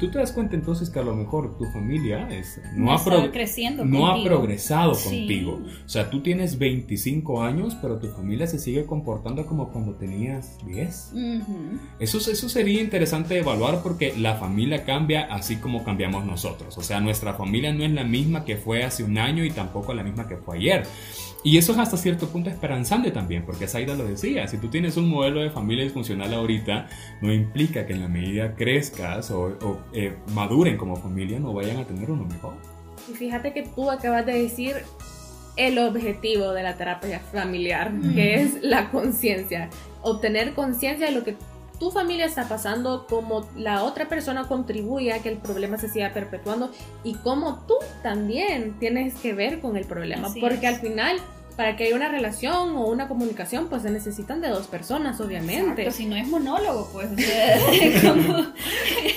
tú 0.00 0.10
te 0.10 0.18
das 0.18 0.32
cuenta 0.32 0.56
entonces 0.56 0.90
que 0.90 0.98
a 0.98 1.02
lo 1.02 1.14
mejor 1.14 1.56
tu 1.58 1.64
familia 1.66 2.28
es, 2.30 2.60
no, 2.74 2.86
No 2.86 2.92
ha 2.92 3.04
pro- 3.04 3.30
creciendo 3.30 3.84
no 3.84 4.06
ha 4.08 4.22
progresado 4.24 4.94
Sí. 4.94 5.08
contigo. 5.08 5.60
O 5.84 5.88
sea, 5.88 6.10
tú 6.10 6.20
tienes 6.22 6.58
25 6.58 7.42
años, 7.42 7.76
pero 7.80 7.98
tu 7.98 8.08
familia 8.08 8.46
se 8.46 8.58
sigue 8.58 8.84
comportando 8.86 9.46
como 9.46 9.68
cuando 9.70 9.94
tenías 9.94 10.58
10. 10.66 11.12
Ujú. 11.12 11.56
Eso, 12.00 12.18
eso 12.18 12.48
sería 12.48 12.80
interesante 12.82 13.38
evaluar 13.38 13.80
porque 13.82 14.14
la 14.16 14.34
familia 14.36 14.84
cambia 14.84 15.22
así 15.32 15.56
como 15.56 15.84
cambiamos 15.84 16.24
nosotros. 16.26 16.76
O 16.78 16.82
sea, 16.82 17.00
nuestra 17.00 17.34
familia 17.34 17.72
no 17.72 17.84
es 17.84 17.92
la 17.92 18.04
misma 18.04 18.44
que 18.44 18.56
fue 18.56 18.84
hace 18.84 19.04
un 19.04 19.18
año 19.18 19.44
y 19.44 19.50
tampoco 19.50 19.94
la 19.94 20.02
misma 20.02 20.26
que 20.26 20.36
fue 20.36 20.56
ayer. 20.58 20.82
Y 21.44 21.56
eso 21.58 21.72
es 21.72 21.78
hasta 21.78 21.96
cierto 21.96 22.28
punto 22.28 22.50
esperanzante 22.50 23.10
también, 23.10 23.42
porque 23.44 23.66
Saida 23.66 23.96
lo 23.96 24.04
decía, 24.04 24.46
si 24.46 24.58
tú 24.58 24.68
tienes 24.68 24.96
un 24.96 25.08
modelo 25.08 25.40
de 25.40 25.50
familia 25.50 25.82
disfuncional 25.82 26.32
ahorita, 26.34 26.86
no 27.20 27.32
implica 27.32 27.84
que 27.84 27.94
en 27.94 28.00
la 28.00 28.06
medida 28.06 28.54
crezcas 28.54 29.32
o, 29.32 29.46
o, 29.60 29.78
eh, 29.92 30.16
maduren 30.34 30.76
como 30.76 30.96
familia 30.96 31.38
no 31.38 31.52
vayan 31.52 31.78
a 31.78 31.86
tener 31.86 32.10
uno 32.10 32.24
mejor. 32.24 32.54
Y 33.10 33.14
fíjate 33.14 33.52
que 33.52 33.62
tú 33.62 33.90
acabas 33.90 34.24
de 34.26 34.42
decir 34.42 34.76
el 35.56 35.78
objetivo 35.78 36.52
de 36.52 36.62
la 36.62 36.76
terapia 36.76 37.20
familiar, 37.20 37.92
que 38.14 38.34
es 38.36 38.62
la 38.62 38.90
conciencia. 38.90 39.68
Obtener 40.02 40.54
conciencia 40.54 41.06
de 41.06 41.12
lo 41.12 41.24
que 41.24 41.36
tu 41.78 41.90
familia 41.90 42.26
está 42.26 42.48
pasando, 42.48 43.06
cómo 43.08 43.48
la 43.56 43.82
otra 43.82 44.08
persona 44.08 44.46
contribuye 44.46 45.12
a 45.12 45.20
que 45.20 45.28
el 45.28 45.38
problema 45.38 45.78
se 45.78 45.88
siga 45.88 46.12
perpetuando 46.12 46.70
y 47.02 47.14
cómo 47.14 47.64
tú 47.66 47.74
también 48.04 48.78
tienes 48.78 49.14
que 49.16 49.32
ver 49.34 49.60
con 49.60 49.76
el 49.76 49.84
problema. 49.84 50.28
Así 50.28 50.40
Porque 50.40 50.68
es. 50.68 50.74
al 50.74 50.80
final, 50.80 51.16
para 51.52 51.76
que 51.76 51.84
haya 51.84 51.94
una 51.96 52.08
relación 52.08 52.76
o 52.76 52.86
una 52.86 53.08
comunicación, 53.08 53.68
pues 53.68 53.82
se 53.82 53.90
necesitan 53.90 54.40
de 54.40 54.48
dos 54.48 54.66
personas, 54.66 55.20
obviamente. 55.20 55.82
Exacto, 55.82 55.90
si 55.92 56.06
no 56.06 56.16
es 56.16 56.26
monólogo, 56.28 56.88
pues, 56.92 57.10
o 57.12 57.16
sea, 57.16 57.58
como... 58.12 58.46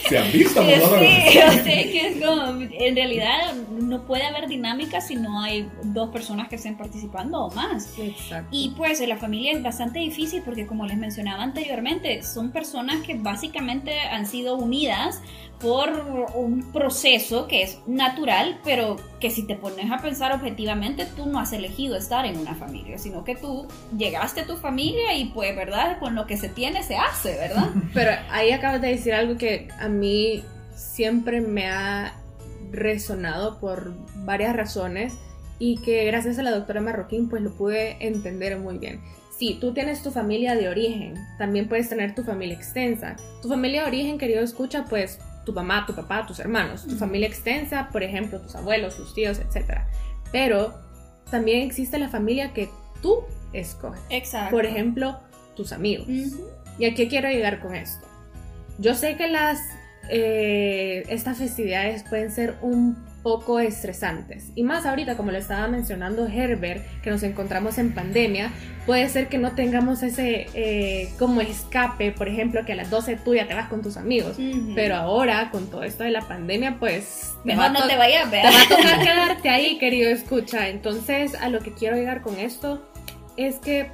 ¿Se 0.09 0.17
han 0.17 0.31
visto 0.31 0.61
Sí, 0.61 0.67
monólogos? 0.67 0.99
sí, 0.99 1.37
o 1.39 1.51
sea, 1.51 1.63
que 1.63 2.07
es 2.07 2.25
como, 2.25 2.61
en 2.61 2.95
realidad 2.95 3.53
no 3.71 4.05
puede 4.05 4.23
haber 4.25 4.47
dinámica 4.47 5.01
si 5.01 5.15
no 5.15 5.41
hay 5.41 5.69
dos 5.83 6.09
personas 6.11 6.47
que 6.47 6.55
estén 6.55 6.77
participando 6.77 7.45
o 7.45 7.51
más. 7.53 7.93
Exacto. 7.97 8.49
Y 8.51 8.73
pues 8.77 9.01
en 9.01 9.09
la 9.09 9.17
familia 9.17 9.53
es 9.53 9.63
bastante 9.63 9.99
difícil 9.99 10.41
porque 10.43 10.65
como 10.67 10.85
les 10.85 10.97
mencionaba 10.97 11.43
anteriormente, 11.43 12.21
son 12.23 12.51
personas 12.51 13.01
que 13.03 13.15
básicamente 13.15 13.99
han 13.99 14.25
sido 14.25 14.55
unidas 14.57 15.21
por 15.59 15.89
un 16.35 16.71
proceso 16.73 17.47
que 17.47 17.63
es 17.63 17.79
natural, 17.87 18.59
pero 18.63 18.97
que 19.21 19.31
si 19.31 19.47
te 19.47 19.55
pones 19.55 19.89
a 19.89 19.97
pensar 19.99 20.33
objetivamente, 20.33 21.05
tú 21.05 21.25
no 21.25 21.39
has 21.39 21.53
elegido 21.53 21.95
estar 21.95 22.24
en 22.27 22.37
una 22.37 22.55
familia, 22.55 22.97
sino 22.97 23.23
que 23.23 23.35
tú 23.35 23.67
llegaste 23.97 24.41
a 24.41 24.45
tu 24.45 24.57
familia 24.57 25.15
y 25.15 25.25
pues, 25.25 25.55
¿verdad? 25.55 25.99
Con 25.99 26.15
lo 26.15 26.25
que 26.25 26.37
se 26.37 26.49
tiene 26.49 26.83
se 26.83 26.95
hace, 26.95 27.35
¿verdad? 27.35 27.69
Pero 27.93 28.11
ahí 28.29 28.51
acabas 28.51 28.81
de 28.81 28.89
decir 28.89 29.13
algo 29.13 29.37
que 29.37 29.69
a 29.79 29.87
mí 29.87 30.43
siempre 30.75 31.41
me 31.41 31.67
ha 31.69 32.13
resonado 32.71 33.59
por 33.59 33.93
varias 34.25 34.55
razones 34.55 35.17
y 35.59 35.77
que 35.81 36.05
gracias 36.05 36.37
a 36.39 36.43
la 36.43 36.51
doctora 36.51 36.81
Marroquín 36.81 37.29
pues 37.29 37.41
lo 37.41 37.53
pude 37.53 37.97
entender 38.05 38.57
muy 38.57 38.77
bien. 38.77 39.01
Si 39.37 39.55
tú 39.55 39.73
tienes 39.73 40.01
tu 40.01 40.11
familia 40.11 40.55
de 40.55 40.69
origen, 40.69 41.15
también 41.37 41.67
puedes 41.67 41.89
tener 41.89 42.15
tu 42.15 42.23
familia 42.23 42.55
extensa. 42.55 43.17
Tu 43.41 43.49
familia 43.49 43.81
de 43.81 43.87
origen, 43.87 44.17
querido 44.17 44.41
escucha, 44.41 44.85
pues 44.89 45.19
tu 45.45 45.51
mamá, 45.51 45.85
tu 45.85 45.93
papá, 45.93 46.25
tus 46.25 46.39
hermanos. 46.39 46.85
Tu 46.87 46.95
familia 46.95 47.27
extensa, 47.27 47.89
por 47.91 48.01
ejemplo, 48.01 48.39
tus 48.39 48.55
abuelos, 48.55 48.95
tus 48.95 49.13
tíos, 49.13 49.39
etc. 49.39 49.81
Pero 50.31 50.84
también 51.29 51.61
existe 51.61 51.99
la 51.99 52.09
familia 52.09 52.53
que 52.53 52.69
tú 53.01 53.23
escoges. 53.53 54.01
Exacto. 54.09 54.55
Por 54.55 54.65
ejemplo, 54.65 55.19
tus 55.55 55.71
amigos. 55.71 56.07
¿Y 56.77 56.85
a 56.85 56.93
qué 56.93 57.07
quiero 57.07 57.29
llegar 57.29 57.61
con 57.61 57.75
esto? 57.75 58.05
Yo 58.77 58.93
sé 58.95 59.15
que 59.15 59.27
las 59.29 59.59
eh, 60.09 61.03
estas 61.09 61.37
festividades 61.37 62.03
pueden 62.03 62.31
ser 62.31 62.55
un 62.61 62.97
poco 63.25 63.59
estresantes 63.59 64.51
y 64.53 64.61
más 64.61 64.85
ahorita 64.85 65.17
como 65.17 65.31
lo 65.31 65.39
estaba 65.39 65.67
mencionando 65.67 66.27
Herbert 66.27 66.85
que 67.01 67.09
nos 67.09 67.23
encontramos 67.23 67.79
en 67.79 67.91
pandemia 67.91 68.51
puede 68.85 69.09
ser 69.09 69.29
que 69.29 69.39
no 69.39 69.53
tengamos 69.53 70.03
ese 70.03 70.45
eh, 70.53 71.09
como 71.17 71.41
escape 71.41 72.11
por 72.11 72.27
ejemplo 72.27 72.63
que 72.67 72.73
a 72.73 72.75
las 72.75 72.91
12 72.91 73.15
tú 73.15 73.33
ya 73.33 73.47
te 73.47 73.55
vas 73.55 73.67
con 73.67 73.81
tus 73.81 73.97
amigos 73.97 74.37
Ujú. 74.37 74.73
pero 74.75 74.93
ahora 74.95 75.49
con 75.49 75.71
todo 75.71 75.81
esto 75.81 76.03
de 76.03 76.11
la 76.11 76.21
pandemia 76.21 76.77
pues 76.79 77.31
te 77.43 77.55
Mejor 77.55 77.71
no 77.71 77.87
te 77.87 77.97
vayas, 77.97 78.29
te 78.29 78.35
¿verdad? 78.37 78.51
va 78.53 78.61
a 78.61 78.77
tocar 78.77 78.99
quedarte 79.03 79.49
ahí, 79.49 79.79
querido 79.79 80.09
escucha. 80.11 80.67
Entonces, 80.69 81.33
a 81.35 81.49
lo 81.49 81.59
que 81.61 81.73
quiero 81.73 81.95
llegar 81.95 82.21
con 82.21 82.37
esto 82.39 82.87
es 83.37 83.55
que 83.57 83.89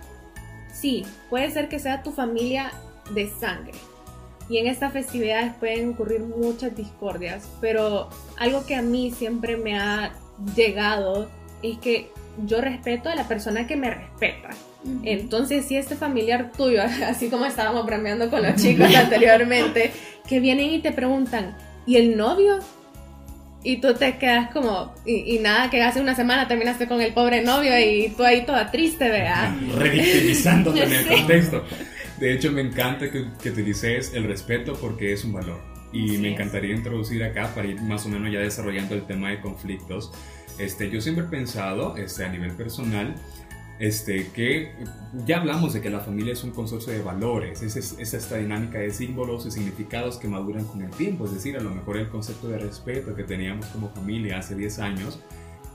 sí, 0.74 1.06
puede 1.30 1.52
ser 1.52 1.68
que 1.70 1.80
sea 1.80 2.04
tu 2.04 2.12
familia 2.12 2.72
de 3.14 3.30
sangre. 3.30 3.74
Y 4.52 4.58
en 4.58 4.68
estas 4.68 4.92
festividades 4.92 5.54
pueden 5.62 5.92
ocurrir 5.92 6.20
muchas 6.20 6.76
discordias, 6.76 7.48
pero 7.62 8.10
algo 8.38 8.66
que 8.66 8.76
a 8.76 8.82
mí 8.82 9.10
siempre 9.18 9.56
me 9.56 9.80
ha 9.80 10.12
llegado 10.58 11.30
es 11.64 11.78
que 11.78 12.10
yo 12.46 12.60
respeto 12.60 13.08
a 13.08 13.16
la 13.16 13.30
persona 13.30 13.66
que 13.66 13.78
me 13.78 13.90
respeta. 13.92 14.50
Entonces, 15.04 15.66
si 15.66 15.78
este 15.78 15.96
familiar 15.96 16.52
tuyo, 16.52 16.82
así 17.08 17.30
como 17.30 17.46
estábamos 17.46 17.86
bromeando 17.86 18.30
con 18.30 18.42
los 18.44 18.56
chicos 18.62 18.94
anteriormente, 18.94 19.92
que 20.28 20.42
vienen 20.42 20.66
y 20.72 20.80
te 20.80 20.92
preguntan, 20.92 21.56
¿y 21.86 21.96
el 21.96 22.18
novio? 22.18 22.60
Y 23.64 23.78
tú 23.78 23.94
te 23.94 24.18
quedas 24.18 24.50
como, 24.52 24.94
y, 25.06 25.36
y 25.36 25.40
nada, 25.40 25.70
que 25.70 25.82
hace 25.82 26.02
una 26.02 26.16
semana 26.16 26.50
terminaste 26.50 26.88
con 26.90 27.00
el 27.00 27.14
pobre 27.14 27.42
novio 27.42 27.72
y 27.80 28.10
tú 28.18 28.24
ahí 28.24 28.44
toda 28.46 28.70
triste, 28.70 29.08
vea. 29.08 29.56
Revictimizándote 29.78 30.84
en 30.84 30.92
el 30.92 31.04
Sí. 31.08 31.10
contexto. 31.16 31.64
De 32.22 32.32
hecho, 32.34 32.52
me 32.52 32.62
encanta 32.62 33.12
que, 33.12 33.26
que 33.42 33.50
utilices 33.50 34.14
el 34.14 34.26
respeto 34.26 34.78
porque 34.80 35.12
es 35.12 35.26
un 35.26 35.34
valor. 35.34 35.60
Y 35.92 36.16
Así 36.16 36.20
me 36.20 36.30
es. 36.30 36.34
encantaría 36.34 36.76
introducir 36.76 37.24
acá 37.24 37.54
para 37.56 37.68
ir 37.68 37.82
más 37.82 38.06
o 38.06 38.10
menos 38.10 38.32
ya 38.32 38.40
desarrollando 38.40 38.94
el 38.94 39.08
tema 39.08 39.32
de 39.32 39.42
conflictos. 39.42 40.12
Este, 40.60 40.92
yo 40.92 41.02
siempre 41.02 41.26
he 41.26 41.28
pensado, 41.28 41.98
este, 41.98 42.24
a 42.24 42.30
nivel 42.30 42.52
personal, 42.52 43.16
este, 43.80 44.28
que 44.28 44.72
ya 45.26 45.40
hablamos 45.40 45.74
de 45.74 45.82
que 45.82 45.90
la 45.90 46.00
familia 46.00 46.34
es 46.34 46.44
un 46.44 46.52
consorcio 46.52 46.94
de 46.94 47.02
valores, 47.02 47.64
es, 47.64 47.76
es, 47.76 47.96
es 47.98 48.14
esta 48.14 48.38
dinámica 48.38 48.78
de 48.78 48.92
símbolos 48.92 49.48
y 49.48 49.52
significados 49.52 50.18
que 50.18 50.28
maduran 50.28 50.66
con 50.66 50.84
el 50.84 50.92
tiempo, 50.92 51.26
es 51.26 51.34
decir, 51.34 51.58
a 51.58 51.62
lo 51.62 51.72
mejor 51.72 51.98
el 51.98 52.08
concepto 52.10 52.48
de 52.50 52.60
respeto 52.60 53.16
que 53.16 53.24
teníamos 53.24 53.66
como 53.68 53.90
familia 53.90 54.38
hace 54.38 54.54
10 54.54 54.78
años 54.78 55.20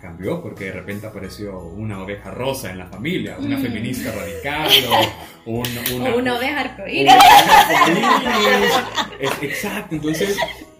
cambió 0.07 0.41
porque 0.43 0.67
de 0.67 0.73
repente 0.73 1.07
apareció 1.07 1.59
una 1.59 2.01
oveja 2.03 2.31
rosa 2.31 2.71
en 2.71 2.79
la 2.79 2.87
familia, 2.87 3.37
una 3.39 3.59
Mm. 3.59 3.63
feminista 3.63 4.13
radical 4.13 4.71
o 5.47 5.51
un- 5.61 5.67
una, 6.01 6.15
O 6.15 6.19
una 6.19 6.37
oveja 6.37 6.61
arcoíris. 6.61 7.13
Exacto, 9.43 9.95
entonces 9.95 10.37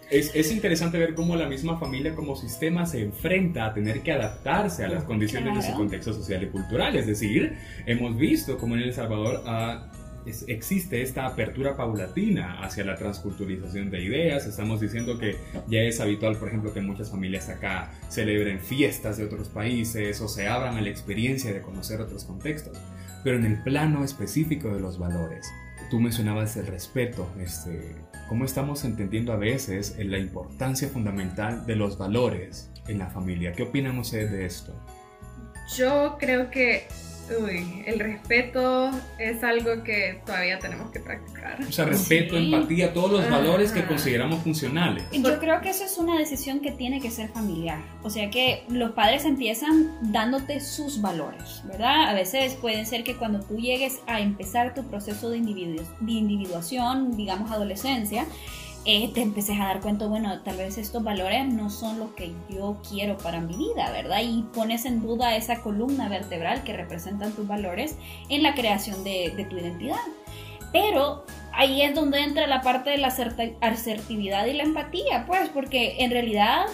es, 0.09 0.31
es 0.33 0.51
interesante 0.51 0.97
ver 0.97 1.13
cómo 1.15 1.35
la 1.35 1.47
misma 1.47 1.77
familia 1.77 2.15
como 2.15 2.35
sistema 2.35 2.85
se 2.85 3.01
enfrenta 3.01 3.65
a 3.65 3.73
tener 3.73 4.01
que 4.01 4.13
adaptarse 4.13 4.85
a 4.85 4.87
las 4.87 5.03
condiciones 5.03 5.53
de 5.55 5.61
su 5.61 5.67
Claro. 5.67 5.77
contexto 5.79 6.13
social 6.13 6.43
y 6.43 6.47
cultural. 6.47 6.95
Es 6.95 7.07
decir, 7.07 7.57
hemos 7.85 8.15
visto 8.17 8.57
como 8.57 8.75
en 8.75 8.83
El 8.83 8.93
Salvador 8.93 9.43
ah, 9.45 9.87
es- 10.27 10.45
existe 10.47 11.01
esta 11.01 11.25
apertura 11.25 11.75
paulatina 11.75 12.61
hacia 12.63 12.83
la 12.83 12.95
transculturización 12.95 13.89
de 13.89 14.03
ideas. 14.03 14.45
Estamos 14.45 14.79
diciendo 14.81 15.17
que 15.17 15.37
ya 15.67 15.81
es 15.81 15.99
habitual, 15.99 16.37
por 16.37 16.47
ejemplo, 16.49 16.73
que 16.73 16.81
muchas 16.81 17.09
familias 17.09 17.49
acá 17.49 17.91
celebren 18.09 18.59
fiestas 18.59 19.17
de 19.17 19.25
otros 19.25 19.47
países 19.49 20.19
o 20.21 20.27
se 20.27 20.47
abran 20.47 20.75
a 20.77 20.81
la 20.81 20.89
experiencia 20.89 21.53
de 21.53 21.61
conocer 21.61 22.01
otros 22.01 22.23
contextos. 22.23 22.77
Pero 23.23 23.37
en 23.37 23.45
el 23.45 23.61
plano 23.63 24.03
específico 24.03 24.73
de 24.73 24.79
los 24.79 24.99
valores, 24.99 25.47
tú 25.89 25.99
mencionabas 25.99 26.55
el 26.57 26.67
respeto, 26.67 27.29
este, 27.39 27.95
cómo 28.29 28.45
estamos 28.45 28.83
entendiendo 28.85 29.31
a 29.33 29.37
veces 29.37 29.95
en 29.97 30.11
la 30.11 30.19
importancia 30.19 30.87
fundamental 30.89 31.65
de 31.65 31.75
los 31.75 31.97
valores 31.97 32.69
en 32.87 32.99
la 32.99 33.07
familia. 33.07 33.53
¿Qué 33.53 33.63
opinan 33.63 33.97
ustedes 33.97 34.31
de 34.31 34.45
esto? 34.45 34.73
Yo 35.75 36.15
creo 36.19 36.49
que 36.49 36.87
uy, 37.41 37.83
el 37.85 37.99
respeto 37.99 38.89
es 39.19 39.43
algo 39.43 39.83
que 39.83 40.21
todavía 40.25 40.59
tenemos 40.59 40.91
que 40.91 40.99
practicar. 40.99 41.59
O 41.67 41.71
sea, 41.71 41.85
respeto, 41.85 42.37
Sí. 42.37 42.45
empatía, 42.53 42.93
todos 42.93 43.11
los 43.11 43.29
valores 43.29 43.71
que 43.71 43.83
consideramos 43.85 44.41
funcionales. 44.43 45.03
Yo 45.11 45.39
creo 45.39 45.61
que 45.61 45.69
eso 45.69 45.83
es 45.83 45.97
una 45.97 46.17
decisión 46.17 46.59
que 46.59 46.71
tiene 46.71 46.99
que 47.01 47.11
ser 47.11 47.29
familiar. 47.29 47.79
O 48.03 48.09
sea 48.09 48.29
que 48.29 48.63
los 48.69 48.91
padres 48.91 49.25
empiezan 49.25 49.91
dándote 50.11 50.59
sus 50.61 51.01
valores, 51.01 51.61
¿verdad? 51.65 52.09
A 52.09 52.13
veces 52.13 52.53
pueden 52.55 52.85
ser 52.85 53.03
que 53.03 53.15
cuando 53.15 53.39
tú 53.41 53.57
llegues 53.57 53.99
a 54.07 54.19
empezar 54.21 54.73
tu 54.73 54.83
proceso 54.87 55.29
de, 55.29 55.39
individu- 55.39 55.85
de 55.99 56.11
individuación, 56.11 57.15
digamos 57.17 57.51
adolescencia, 57.51 58.25
eh, 58.89 59.11
te 59.13 59.21
empeces 59.21 59.59
a 59.59 59.65
dar 59.65 59.81
cuenta, 59.81 60.07
bueno, 60.07 60.41
tal 60.43 60.55
vez 60.55 60.77
estos 60.77 61.03
valores 61.03 61.45
no 61.45 61.69
son 61.69 61.99
lo 61.99 62.15
que 62.15 62.33
yo 62.49 62.81
quiero 62.89 63.17
para 63.17 63.41
mi 63.41 63.57
vida, 63.57 63.91
¿verdad? 63.91 64.21
Y 64.23 64.43
pones 64.53 64.85
en 64.85 65.01
duda 65.01 65.35
esa 65.35 65.61
columna 65.61 66.07
vertebral 66.07 66.63
que 66.63 66.71
representan 66.71 67.33
tus 67.33 67.45
valores 67.45 67.97
en 68.29 68.43
la 68.43 68.53
creación 68.55 69.03
de, 69.03 69.33
de 69.35 69.43
tu 69.43 69.57
identidad. 69.57 69.97
Pero 70.71 71.25
ahí 71.51 71.81
es 71.81 71.93
donde 71.93 72.21
entra 72.21 72.47
la 72.47 72.61
parte 72.61 72.91
de 72.91 72.97
la 72.97 73.09
asertividad 73.59 74.45
y 74.45 74.53
la 74.53 74.63
empatía, 74.63 75.25
pues, 75.27 75.49
porque 75.49 75.97
en 75.99 76.11
realidad 76.11 76.67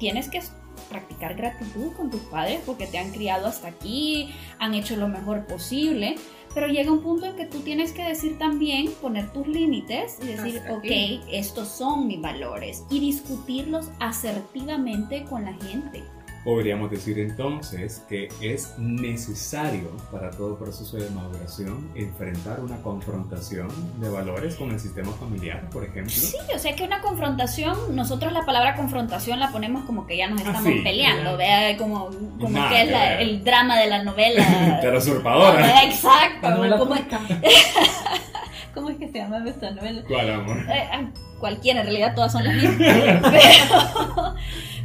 tienes 0.00 0.28
que 0.28 0.40
practicar 0.88 1.36
gratitud 1.36 1.92
con 1.96 2.10
tus 2.10 2.22
padres 2.22 2.60
porque 2.66 2.88
te 2.88 2.98
han 2.98 3.12
criado 3.12 3.46
hasta 3.46 3.68
aquí, 3.68 4.34
han 4.58 4.74
hecho 4.74 4.96
lo 4.96 5.06
mejor 5.06 5.46
posible, 5.46 6.16
pero 6.54 6.66
llega 6.66 6.92
un 6.92 7.00
punto 7.00 7.26
en 7.26 7.36
que 7.36 7.46
tú 7.46 7.60
tienes 7.60 7.92
que 7.92 8.04
decir 8.04 8.38
también, 8.38 8.90
poner 9.00 9.32
tus 9.32 9.46
límites 9.46 10.18
y 10.22 10.26
decir, 10.26 10.58
Hasta 10.58 10.72
ok, 10.74 10.78
aquí. 10.84 11.20
estos 11.30 11.68
son 11.68 12.06
mis 12.06 12.20
valores 12.20 12.84
y 12.90 13.00
discutirlos 13.00 13.90
asertivamente 14.00 15.24
con 15.24 15.44
la 15.44 15.52
gente. 15.54 16.02
Podríamos 16.44 16.90
decir 16.90 17.20
entonces 17.20 18.02
que 18.08 18.28
es 18.40 18.74
necesario 18.76 19.96
para 20.10 20.30
todo 20.30 20.58
proceso 20.58 20.96
de 20.96 21.08
maduración 21.10 21.88
enfrentar 21.94 22.58
una 22.58 22.78
confrontación 22.78 23.68
de 24.00 24.08
valores 24.08 24.56
con 24.56 24.72
el 24.72 24.80
sistema 24.80 25.12
familiar, 25.12 25.70
por 25.70 25.84
ejemplo. 25.84 26.10
Sí, 26.12 26.36
o 26.52 26.58
sea 26.58 26.74
que 26.74 26.82
una 26.82 27.00
confrontación, 27.00 27.94
nosotros 27.94 28.32
la 28.32 28.44
palabra 28.44 28.74
confrontación 28.74 29.38
la 29.38 29.52
ponemos 29.52 29.84
como 29.84 30.04
que 30.04 30.16
ya 30.16 30.28
nos 30.28 30.40
Ah, 30.40 30.44
estamos 30.46 30.72
sí, 30.72 30.80
peleando, 30.82 31.36
vea, 31.36 31.76
como, 31.76 32.06
como 32.40 32.48
Nada 32.48 32.70
que 32.70 32.82
es 32.82 32.90
la- 32.90 33.20
el 33.20 33.44
drama 33.44 33.78
de 33.78 33.86
la 33.86 34.02
novela. 34.02 34.44
De 34.82 34.90
la 34.90 34.98
usurpadora. 34.98 35.64
Ah, 35.64 35.84
Exacto, 35.84 36.48
La 36.48 36.56
novela 36.56 36.76
¿cómo, 36.78 36.96
turca. 36.96 37.20
cómo 38.74 38.90
es 38.90 38.96
que 38.96 39.08
se 39.12 39.18
llama 39.18 39.44
esta 39.48 39.70
novela? 39.70 40.02
¿Cuál 40.08 40.30
amor? 40.30 40.56
Eh, 40.68 40.88
ah, 40.92 41.02
cualquiera, 41.38 41.80
en 41.80 41.86
realidad 41.86 42.14
todas 42.16 42.32
son 42.32 42.42
las 42.42 42.54
mismas. 42.56 42.76
Pero, 42.78 44.34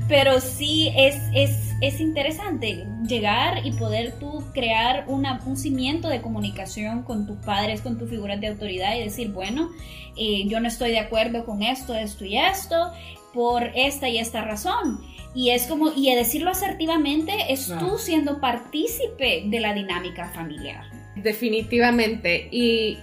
pero 0.08 0.40
sí 0.40 0.92
es, 0.96 1.16
es, 1.34 1.74
es 1.82 2.00
interesante 2.00 2.86
llegar 3.08 3.66
y 3.66 3.72
poder 3.74 4.14
tú 4.20 4.44
crear 4.54 5.06
una, 5.08 5.42
un 5.46 5.58
cimiento 5.58 6.08
de 6.08 6.22
comunicación 6.22 7.04
con 7.04 7.26
tus 7.26 7.38
padres, 7.38 7.82
con 7.82 7.98
tus 7.98 8.10
figuras 8.10 8.40
de 8.40 8.48
autoridad 8.48 8.96
y 8.96 9.04
decir, 9.04 9.32
bueno, 9.32 9.70
eh, 10.18 10.48
yo 10.48 10.60
no 10.60 10.68
estoy 10.68 10.92
de 10.92 11.00
acuerdo 11.00 11.46
con 11.46 11.62
esto, 11.62 11.94
esto 11.94 12.26
y 12.26 12.38
esto, 12.38 12.92
por 13.34 13.64
esta 13.76 14.10
y 14.10 14.18
esta 14.18 14.44
razón. 14.44 15.00
Y 15.36 15.52
es 15.52 15.68
como, 15.68 15.92
y 15.96 16.14
decirlo 16.16 16.50
asertivamente 16.50 17.34
es 17.50 17.66
Claro. 17.68 17.88
tú 17.88 17.98
siendo 18.00 18.40
partícipe 18.40 19.44
de 19.46 19.60
la 19.60 19.74
dinámica 19.74 20.30
familiar. 20.30 20.86
Definitivamente. 21.16 22.48
Y 22.52 22.98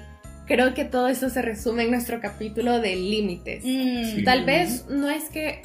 creo 0.46 0.74
que 0.74 0.84
todo 0.84 1.08
eso 1.08 1.30
se 1.30 1.42
resume 1.42 1.84
en 1.84 1.92
nuestro 1.92 2.20
capítulo 2.20 2.80
de 2.80 2.96
límites. 2.96 3.62
Mm. 3.64 4.24
Tal 4.24 4.44
vez 4.44 4.86
no 4.88 5.08
es 5.10 5.28
que 5.30 5.62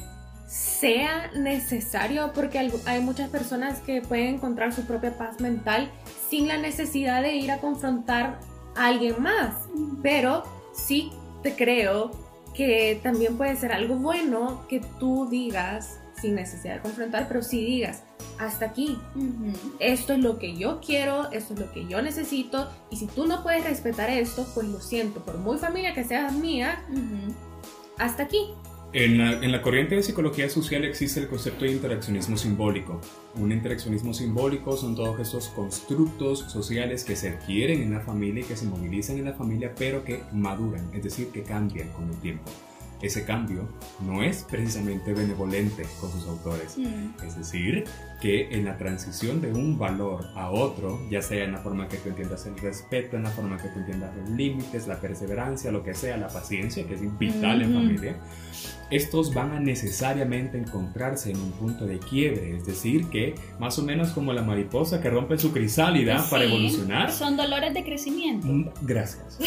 sea 0.50 1.30
necesario 1.36 2.32
porque 2.32 2.58
hay 2.58 3.00
muchas 3.00 3.30
personas 3.30 3.78
que 3.78 4.02
pueden 4.02 4.34
encontrar 4.34 4.72
su 4.72 4.84
propia 4.84 5.16
paz 5.16 5.40
mental 5.40 5.88
sin 6.28 6.48
la 6.48 6.58
necesidad 6.58 7.22
de 7.22 7.36
ir 7.36 7.52
a 7.52 7.58
confrontar 7.58 8.40
a 8.74 8.86
alguien 8.86 9.22
más. 9.22 9.54
Pero 10.02 10.42
sí 10.72 11.12
te 11.44 11.54
creo 11.54 12.10
que 12.52 12.98
también 13.00 13.36
puede 13.36 13.54
ser 13.54 13.70
algo 13.70 13.94
bueno 13.94 14.66
que 14.68 14.80
tú 14.98 15.28
digas, 15.30 16.00
sin 16.20 16.34
necesidad 16.34 16.74
de 16.74 16.80
confrontar, 16.80 17.28
pero 17.28 17.42
sí 17.42 17.64
digas, 17.64 18.02
hasta 18.40 18.66
aquí, 18.66 18.98
esto 19.78 20.14
es 20.14 20.18
lo 20.18 20.40
que 20.40 20.56
yo 20.56 20.80
quiero, 20.80 21.30
esto 21.30 21.54
es 21.54 21.60
lo 21.60 21.70
que 21.70 21.86
yo 21.86 22.02
necesito, 22.02 22.68
y 22.90 22.96
si 22.96 23.06
tú 23.06 23.26
no 23.26 23.44
puedes 23.44 23.62
respetar 23.62 24.10
esto, 24.10 24.44
pues 24.52 24.66
lo 24.66 24.80
siento, 24.80 25.20
por 25.24 25.38
muy 25.38 25.58
familia 25.58 25.94
que 25.94 26.02
seas 26.02 26.32
mía, 26.32 26.84
hasta 27.98 28.24
aquí. 28.24 28.52
En 28.92 29.18
la, 29.18 29.34
en 29.34 29.52
la 29.52 29.62
corriente 29.62 29.94
de 29.94 30.02
psicología 30.02 30.50
social 30.50 30.84
existe 30.84 31.20
el 31.20 31.28
concepto 31.28 31.64
de 31.64 31.70
interaccionismo 31.70 32.36
simbólico. 32.36 33.00
Un 33.36 33.52
interaccionismo 33.52 34.12
simbólico 34.12 34.76
son 34.76 34.96
todos 34.96 35.20
estos 35.20 35.46
constructos 35.50 36.40
sociales 36.40 37.04
que 37.04 37.14
se 37.14 37.28
adquieren 37.28 37.82
en 37.82 37.92
la 37.92 38.00
familia 38.00 38.42
y 38.42 38.46
que 38.46 38.56
se 38.56 38.66
movilizan 38.66 39.18
en 39.18 39.26
la 39.26 39.34
familia, 39.34 39.72
pero 39.78 40.02
que 40.02 40.24
maduran, 40.32 40.90
es 40.92 41.04
decir, 41.04 41.28
que 41.28 41.44
cambian 41.44 41.88
con 41.90 42.10
el 42.10 42.16
tiempo. 42.16 42.50
Ese 43.02 43.24
cambio 43.24 43.68
no 44.00 44.22
es 44.22 44.44
precisamente 44.48 45.12
benevolente 45.14 45.84
con 46.00 46.10
sus 46.12 46.26
autores. 46.28 46.76
Mm. 46.76 47.24
Es 47.26 47.36
decir, 47.36 47.84
que 48.20 48.50
en 48.50 48.66
la 48.66 48.76
transición 48.76 49.40
de 49.40 49.52
un 49.52 49.78
valor 49.78 50.26
a 50.34 50.50
otro, 50.50 51.00
ya 51.10 51.22
sea 51.22 51.44
en 51.44 51.52
la 51.52 51.58
forma 51.58 51.88
que 51.88 51.96
tú 51.96 52.10
entiendas 52.10 52.44
el 52.46 52.58
respeto, 52.58 53.16
en 53.16 53.22
la 53.22 53.30
forma 53.30 53.56
que 53.56 53.68
tú 53.68 53.78
entiendas 53.78 54.14
los 54.16 54.28
límites, 54.30 54.86
la 54.86 55.00
perseverancia, 55.00 55.70
lo 55.72 55.82
que 55.82 55.94
sea, 55.94 56.16
la 56.18 56.28
paciencia, 56.28 56.86
que 56.86 56.94
es 56.94 57.18
vital 57.18 57.62
en 57.62 57.70
Ujú. 57.74 57.82
familia, 57.82 58.16
estos 58.90 59.32
van 59.32 59.52
a 59.52 59.60
necesariamente 59.60 60.58
encontrarse 60.58 61.30
en 61.30 61.38
un 61.40 61.52
punto 61.52 61.86
de 61.86 61.98
quiebre, 62.00 62.56
es 62.56 62.66
decir, 62.66 63.06
que 63.06 63.34
más 63.58 63.78
o 63.78 63.82
menos 63.82 64.10
como 64.10 64.32
la 64.32 64.42
mariposa 64.42 65.00
que 65.00 65.08
rompe 65.08 65.38
su 65.38 65.52
crisálida 65.52 66.26
para 66.28 66.44
Sí, 66.44 66.50
evolucionar, 66.50 67.12
Son 67.12 67.36
dolores 67.36 67.72
de 67.72 67.84
crecimiento. 67.84 68.46
Mm, 68.46 68.68
Gracias. 68.82 69.38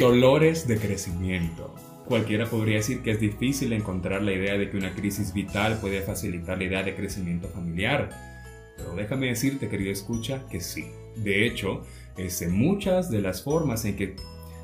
Dolores 0.00 0.66
de 0.66 0.78
crecimiento. 0.78 1.74
Cualquiera 2.08 2.46
podría 2.46 2.76
decir 2.76 3.02
que 3.02 3.10
es 3.10 3.20
difícil 3.20 3.74
encontrar 3.74 4.22
la 4.22 4.32
idea 4.32 4.56
de 4.56 4.70
que 4.70 4.78
una 4.78 4.94
crisis 4.94 5.34
vital 5.34 5.78
puede 5.78 6.00
facilitar 6.00 6.56
la 6.56 6.64
idea 6.64 6.82
de 6.82 6.96
crecimiento 6.96 7.48
familiar. 7.48 8.08
Pero 8.78 8.94
déjame 8.94 9.26
decirte, 9.26 9.68
querido 9.68 9.92
escucha, 9.92 10.46
que 10.50 10.60
sí. 10.60 10.86
De 11.16 11.44
hecho, 11.44 11.82
este, 12.16 12.48
muchas 12.48 13.10
de 13.10 13.20
las 13.20 13.42
formas 13.42 13.84
en 13.84 13.96
que 13.96 14.16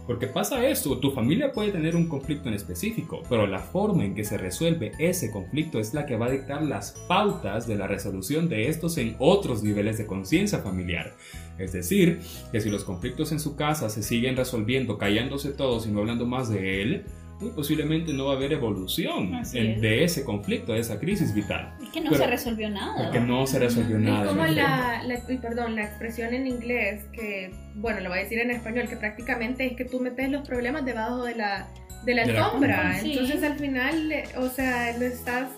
Porque 0.07 0.27
pasa 0.27 0.67
esto, 0.67 0.99
tu 0.99 1.13
familia 1.13 1.53
puede 1.53 1.73
tener 1.73 1.97
un 1.97 2.09
conflicto 2.09 2.49
en 2.49 2.55
específico, 2.55 3.23
pero 3.29 3.47
la 3.47 3.59
forma 3.59 4.05
en 4.05 4.15
que 4.15 4.25
se 4.25 4.37
resuelve 4.37 4.93
ese 4.99 5.31
conflicto 5.31 5.79
es 5.79 5.95
la 5.95 6.05
que 6.05 6.17
va 6.17 6.27
a 6.27 6.31
dictar 6.31 6.63
las 6.63 6.93
pautas 7.09 7.67
de 7.67 7.77
la 7.77 7.87
resolución 7.87 8.51
de 8.51 8.69
estos 8.69 8.99
en 8.99 9.17
otros 9.19 9.63
niveles 9.63 9.97
de 9.97 10.07
conciencia 10.07 10.59
familiar. 10.59 11.15
Es 11.59 11.73
decir, 11.73 12.21
que 12.53 12.61
si 12.61 12.69
los 12.69 12.85
conflictos 12.85 13.33
en 13.33 13.41
su 13.41 13.57
casa 13.57 13.89
se 13.89 14.03
siguen 14.03 14.37
resolviendo, 14.37 14.99
callándose 14.99 15.53
todos 15.53 15.87
y 15.87 15.91
no 15.91 16.01
hablando 16.01 16.27
más 16.27 16.51
de 16.51 16.83
él, 16.83 17.05
muy 17.41 17.51
posiblemente 17.51 18.13
no 18.13 18.27
va 18.27 18.33
a 18.35 18.37
haber 18.37 18.53
evolución 18.53 19.35
en- 19.35 19.71
es. 19.73 19.81
de 19.81 20.05
ese 20.05 20.25
conflicto, 20.25 20.73
de 20.73 20.81
esa 20.81 20.99
crisis 20.99 21.35
vital. 21.35 21.75
Es 21.83 21.89
que 21.91 22.01
no 22.01 22.11
Pero- 22.11 22.25
se 22.25 22.31
resolvió 22.31 22.71
nada. 22.71 23.05
Porque 23.05 23.21
no 23.21 23.47
se 23.47 23.59
resolvió 23.59 23.97
Es 23.97 24.03
nada. 24.03 24.27
como 24.29 24.45
en 24.45 24.53
efecto. 24.53 24.71
la, 24.71 25.03
la- 25.05 25.23
uy, 25.29 25.39
perdón, 25.39 25.75
la 25.77 25.83
expresión 25.85 26.33
en 26.35 26.47
inglés 26.47 27.05
que, 27.13 27.51
bueno, 27.75 28.01
lo 28.01 28.09
voy 28.11 28.19
a 28.19 28.23
decir 28.23 28.39
en 28.39 28.51
español, 28.51 28.89
que 28.89 28.97
prácticamente 28.97 29.67
es 29.67 29.77
que 29.77 29.85
tú 29.85 30.01
metes 30.01 30.29
los 30.31 30.47
problemas 30.47 30.85
debajo 30.85 31.25
de 31.25 31.35
la, 31.35 31.69
de 32.05 32.15
la 32.15 32.25
De 32.25 32.33
la 32.33 32.45
alfombra. 32.47 32.99
sí. 33.01 33.13
Entonces 33.13 33.43
al 33.43 33.59
final, 33.59 34.13
o 34.39 34.49
sea, 34.49 34.97
lo 34.99 35.05
estás 35.05 35.49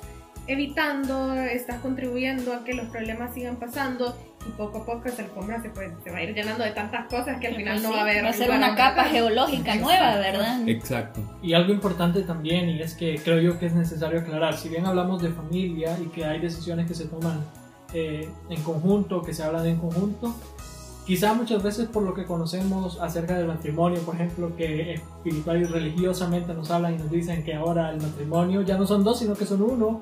evitando, 0.48 1.34
estás 1.42 1.80
contribuyendo 1.80 2.52
a 2.54 2.64
que 2.64 2.72
los 2.74 2.86
problemas 2.88 3.34
sigan 3.34 3.56
pasando 3.56 4.16
y 4.46 4.50
poco 4.52 4.78
a 4.78 4.84
poco 4.86 5.08
esa 5.08 5.22
alfombra 5.22 5.60
se, 5.60 5.70
puede, 5.70 5.94
se 6.04 6.10
va 6.10 6.18
a 6.18 6.22
ir 6.22 6.34
llenando 6.34 6.64
de 6.64 6.70
tantas 6.70 7.06
cosas 7.06 7.38
que 7.40 7.48
al 7.48 7.56
final 7.56 7.82
no 7.82 7.88
Sí, 7.88 7.94
va 7.94 7.98
a 7.98 8.02
haber. 8.02 8.24
Va 8.24 8.28
a 8.28 8.32
ser 8.32 8.50
una 8.50 8.74
capa 8.74 9.02
estar. 9.02 9.10
geológica 9.10 9.74
nueva, 9.76 10.16
¿verdad? 10.16 10.68
Exacto. 10.68 11.20
Y 11.42 11.54
algo 11.54 11.72
importante 11.72 12.22
también, 12.22 12.68
y 12.68 12.80
es 12.80 12.94
que 12.94 13.16
creo 13.22 13.40
yo 13.40 13.58
que 13.58 13.66
es 13.66 13.74
necesario 13.74 14.20
aclarar, 14.20 14.56
si 14.56 14.68
bien 14.68 14.86
hablamos 14.86 15.22
de 15.22 15.30
familia 15.30 15.98
y 15.98 16.06
que 16.06 16.24
hay 16.24 16.40
decisiones 16.40 16.86
que 16.86 16.94
se 16.94 17.06
toman 17.06 17.40
eh, 17.92 18.28
en 18.48 18.62
conjunto, 18.62 19.22
que 19.22 19.32
se 19.34 19.42
hablan 19.42 19.66
en 19.66 19.76
conjunto, 19.78 20.34
quizá 21.06 21.34
muchas 21.34 21.62
veces 21.62 21.88
por 21.88 22.02
lo 22.02 22.14
que 22.14 22.24
conocemos 22.24 23.00
acerca 23.00 23.36
del 23.38 23.46
matrimonio, 23.46 24.00
por 24.00 24.16
ejemplo, 24.16 24.54
que 24.56 24.94
espiritual 24.94 25.62
y 25.62 25.64
religiosamente 25.64 26.52
nos 26.52 26.70
hablan 26.70 26.94
y 26.94 26.98
nos 26.98 27.10
dicen 27.10 27.44
que 27.44 27.54
ahora 27.54 27.90
el 27.90 28.00
matrimonio 28.00 28.62
ya 28.62 28.76
no 28.76 28.86
son 28.86 29.04
dos, 29.04 29.18
sino 29.20 29.34
que 29.34 29.46
son 29.46 29.62
uno. 29.62 30.00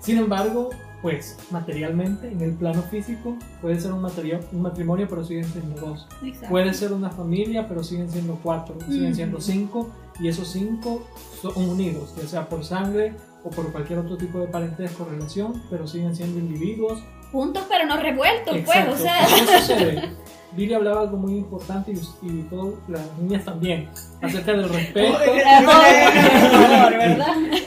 Sin 0.00 0.16
embargo, 0.16 0.70
pues 1.02 1.36
materialmente, 1.50 2.28
en 2.30 2.40
el 2.42 2.52
plano 2.54 2.82
físico, 2.82 3.36
puede 3.62 3.80
ser 3.80 3.92
un, 3.92 4.02
materio- 4.02 4.40
un 4.52 4.62
matrimonio, 4.62 5.06
pero 5.08 5.24
siguen 5.24 5.44
siendo 5.44 5.80
dos. 5.80 6.06
Exacto. 6.22 6.48
Puede 6.50 6.74
ser 6.74 6.92
una 6.92 7.10
familia, 7.10 7.66
pero 7.68 7.82
siguen 7.82 8.10
siendo 8.10 8.38
cuatro, 8.42 8.76
siguen 8.88 9.14
siendo 9.14 9.40
cinco, 9.40 9.88
y 10.20 10.28
esos 10.28 10.48
cinco 10.48 11.06
son 11.40 11.56
unidos, 11.70 12.14
ya 12.20 12.28
sea 12.28 12.48
por 12.48 12.64
sangre 12.64 13.14
o 13.44 13.48
por 13.50 13.72
cualquier 13.72 14.00
otro 14.00 14.16
tipo 14.18 14.38
de 14.40 14.46
parentesco 14.48 15.06
relación, 15.10 15.62
pero 15.70 15.86
siguen 15.86 16.14
siendo 16.14 16.38
individuos. 16.38 17.02
Juntos 17.32 17.64
pero 17.68 17.86
no 17.86 17.96
revueltos, 17.96 18.56
pues, 18.66 18.88
o 18.88 18.96
sea. 18.96 19.26
¿Qué 19.26 19.46
sucede? 19.58 20.10
Billy 20.52 20.74
hablaba 20.74 21.02
algo 21.02 21.16
muy 21.16 21.36
importante 21.36 21.92
y, 21.92 22.26
y 22.26 22.42
todas 22.42 22.74
las 22.88 23.18
niñas 23.18 23.44
también, 23.44 23.88
acerca 24.20 24.52
del 24.52 24.68
respeto, 24.68 25.18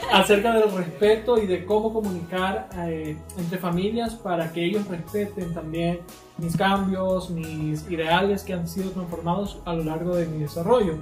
acerca 0.12 0.52
del 0.52 0.70
respeto 0.70 1.38
y 1.38 1.46
de 1.46 1.64
cómo 1.64 1.92
comunicar 1.92 2.68
eh, 2.86 3.16
entre 3.38 3.58
familias 3.58 4.14
para 4.14 4.52
que 4.52 4.64
ellos 4.64 4.86
respeten 4.88 5.54
también 5.54 6.00
mis 6.38 6.56
cambios, 6.56 7.30
mis 7.30 7.88
ideales 7.90 8.42
que 8.42 8.52
han 8.52 8.68
sido 8.68 8.90
transformados 8.90 9.58
a 9.64 9.74
lo 9.74 9.84
largo 9.84 10.16
de 10.16 10.26
mi 10.26 10.38
desarrollo. 10.38 10.98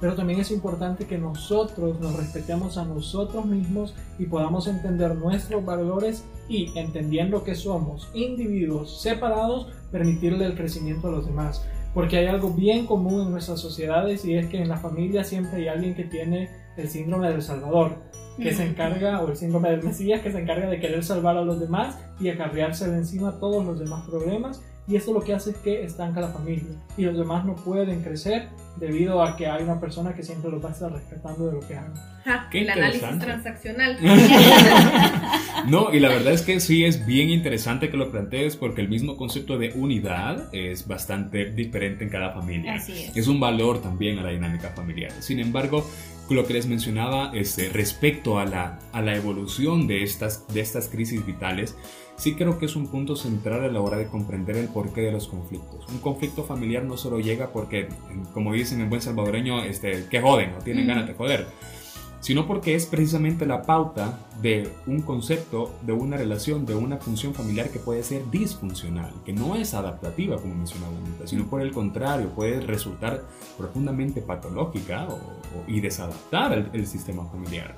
Pero 0.00 0.14
también 0.14 0.40
es 0.40 0.50
importante 0.50 1.06
que 1.06 1.18
nosotros 1.18 1.98
nos 2.00 2.16
respetemos 2.16 2.76
a 2.76 2.84
nosotros 2.84 3.46
mismos 3.46 3.94
y 4.18 4.26
podamos 4.26 4.66
entender 4.66 5.14
nuestros 5.14 5.64
valores 5.64 6.24
y 6.48 6.76
entendiendo 6.78 7.44
que 7.44 7.54
somos 7.54 8.08
individuos 8.14 9.00
separados, 9.00 9.68
permitirle 9.90 10.44
el 10.44 10.54
crecimiento 10.54 11.08
a 11.08 11.12
los 11.12 11.26
demás. 11.26 11.64
Porque 11.94 12.18
hay 12.18 12.26
algo 12.26 12.50
bien 12.50 12.86
común 12.86 13.22
en 13.22 13.30
nuestras 13.30 13.58
sociedades 13.58 14.24
y 14.26 14.34
es 14.34 14.46
que 14.48 14.60
en 14.60 14.68
la 14.68 14.76
familia 14.76 15.24
siempre 15.24 15.62
hay 15.62 15.68
alguien 15.68 15.94
que 15.94 16.04
tiene 16.04 16.50
el 16.76 16.88
síndrome 16.88 17.30
del 17.30 17.40
Salvador 17.40 17.96
que 18.36 18.52
se 18.52 18.64
encarga, 18.64 19.22
o 19.22 19.30
el 19.30 19.36
síndrome 19.36 19.70
del 19.70 19.82
Mesías, 19.82 20.20
que 20.20 20.30
se 20.30 20.40
encarga 20.40 20.68
de 20.68 20.78
querer 20.78 21.02
salvar 21.02 21.36
a 21.36 21.42
los 21.42 21.58
demás 21.58 21.98
y 22.20 22.28
acarrearse 22.28 22.90
de 22.90 22.98
encima 22.98 23.38
todos 23.40 23.64
los 23.64 23.78
demás 23.78 24.06
problemas. 24.06 24.62
Y 24.88 24.94
esto 24.96 25.12
lo 25.12 25.20
que 25.20 25.34
hace 25.34 25.50
es 25.50 25.56
que 25.56 25.82
estanca 25.82 26.20
la 26.20 26.28
familia. 26.28 26.64
Y 26.96 27.02
los 27.02 27.16
demás 27.16 27.44
no 27.44 27.56
pueden 27.56 28.02
crecer 28.02 28.48
debido 28.76 29.22
a 29.22 29.36
que 29.36 29.46
hay 29.46 29.64
una 29.64 29.80
persona 29.80 30.14
que 30.14 30.22
siempre 30.22 30.50
los 30.50 30.64
va 30.64 30.68
a 30.68 30.72
estar 30.72 30.92
respetando 30.92 31.46
de 31.46 31.52
lo 31.54 31.60
que 31.60 31.74
hagan. 31.74 31.94
Ja, 32.24 32.48
Qué 32.50 32.60
el 32.60 32.70
análisis 32.70 33.18
transaccional. 33.18 33.98
No, 35.66 35.92
y 35.92 35.98
la 35.98 36.10
verdad 36.10 36.32
es 36.32 36.42
que 36.42 36.60
sí 36.60 36.84
es 36.84 37.04
bien 37.06 37.28
interesante 37.28 37.90
que 37.90 37.96
lo 37.96 38.12
plantees 38.12 38.56
porque 38.56 38.82
el 38.82 38.88
mismo 38.88 39.16
concepto 39.16 39.58
de 39.58 39.72
unidad 39.74 40.48
es 40.54 40.86
bastante 40.86 41.46
diferente 41.46 42.04
en 42.04 42.10
cada 42.10 42.32
familia. 42.32 42.74
Así 42.74 42.92
es. 42.92 43.16
Es 43.16 43.26
un 43.26 43.40
valor 43.40 43.82
también 43.82 44.18
a 44.18 44.22
la 44.22 44.30
dinámica 44.30 44.70
familiar. 44.76 45.10
Sin 45.18 45.40
embargo, 45.40 45.84
lo 46.34 46.46
que 46.46 46.54
les 46.54 46.66
mencionaba 46.66 47.32
este, 47.34 47.68
respecto 47.70 48.38
a 48.38 48.44
la, 48.44 48.78
a 48.92 49.02
la 49.02 49.16
evolución 49.16 49.86
de 49.86 50.02
estas, 50.02 50.46
de 50.48 50.60
estas 50.60 50.88
crisis 50.88 51.24
vitales, 51.24 51.76
sí 52.16 52.34
creo 52.34 52.58
que 52.58 52.66
es 52.66 52.76
un 52.76 52.86
punto 52.88 53.14
central 53.16 53.64
a 53.64 53.68
la 53.68 53.80
hora 53.80 53.96
de 53.98 54.06
comprender 54.06 54.56
el 54.56 54.68
porqué 54.68 55.02
de 55.02 55.12
los 55.12 55.28
conflictos. 55.28 55.86
Un 55.88 55.98
conflicto 55.98 56.44
familiar 56.44 56.82
no 56.84 56.96
solo 56.96 57.20
llega 57.20 57.48
porque, 57.52 57.88
como 58.32 58.52
dicen 58.52 58.80
en 58.80 58.88
buen 58.88 59.02
salvadoreño, 59.02 59.62
este, 59.64 60.06
que 60.10 60.20
joden 60.20 60.54
o 60.58 60.62
tienen 60.62 60.84
Mm. 60.84 60.88
ganas 60.88 61.06
de 61.08 61.14
joder, 61.14 61.46
sino 62.20 62.46
porque 62.46 62.74
es 62.74 62.86
precisamente 62.86 63.46
la 63.46 63.62
pauta 63.62 64.18
de 64.42 64.68
un 64.86 65.02
concepto, 65.02 65.72
de 65.82 65.92
una 65.92 66.16
relación, 66.16 66.66
de 66.66 66.74
una 66.74 66.96
función 66.96 67.34
familiar 67.34 67.68
que 67.70 67.78
puede 67.78 68.02
ser 68.02 68.28
disfuncional, 68.30 69.12
que 69.24 69.32
no 69.32 69.54
es 69.54 69.74
adaptativa, 69.74 70.36
como 70.38 70.54
mencionaba 70.56 70.96
Anita, 70.96 71.26
sino 71.26 71.44
por 71.46 71.60
el 71.60 71.70
contrario, 71.72 72.30
puede 72.30 72.60
resultar 72.60 73.22
profundamente 73.56 74.22
patológica 74.22 75.06
o- 75.08 75.14
o- 75.14 75.64
y 75.68 75.80
desadaptar 75.80 76.52
el, 76.54 76.70
el 76.72 76.86
sistema 76.86 77.26
familiar. 77.26 77.76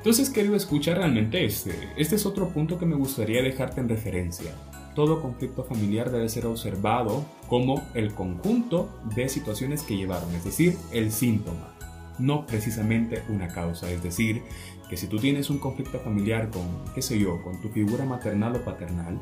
Entonces, 0.00 0.30
querido 0.30 0.56
escuchar, 0.56 0.96
realmente 0.96 1.44
este, 1.44 1.74
este 1.98 2.16
es 2.16 2.24
otro 2.24 2.48
punto 2.48 2.78
que 2.78 2.86
me 2.86 2.96
gustaría 2.96 3.42
dejarte 3.42 3.82
en 3.82 3.88
referencia. 3.90 4.50
Todo 4.94 5.20
conflicto 5.20 5.62
familiar 5.62 6.10
debe 6.10 6.28
ser 6.30 6.46
observado 6.46 7.22
como 7.48 7.86
el 7.92 8.14
conjunto 8.14 8.88
de 9.14 9.28
situaciones 9.28 9.82
que 9.82 9.98
llevaron, 9.98 10.34
es 10.34 10.44
decir, 10.44 10.76
el 10.92 11.12
síntoma 11.12 11.74
no 12.20 12.46
precisamente 12.46 13.22
una 13.28 13.48
causa. 13.48 13.90
Es 13.90 14.02
decir, 14.02 14.42
que 14.88 14.96
si 14.96 15.06
tú 15.06 15.18
tienes 15.18 15.50
un 15.50 15.58
conflicto 15.58 15.98
familiar 16.00 16.50
con, 16.50 16.62
qué 16.94 17.02
sé 17.02 17.18
yo, 17.18 17.42
con 17.42 17.60
tu 17.60 17.68
figura 17.70 18.04
maternal 18.04 18.56
o 18.56 18.64
paternal, 18.64 19.18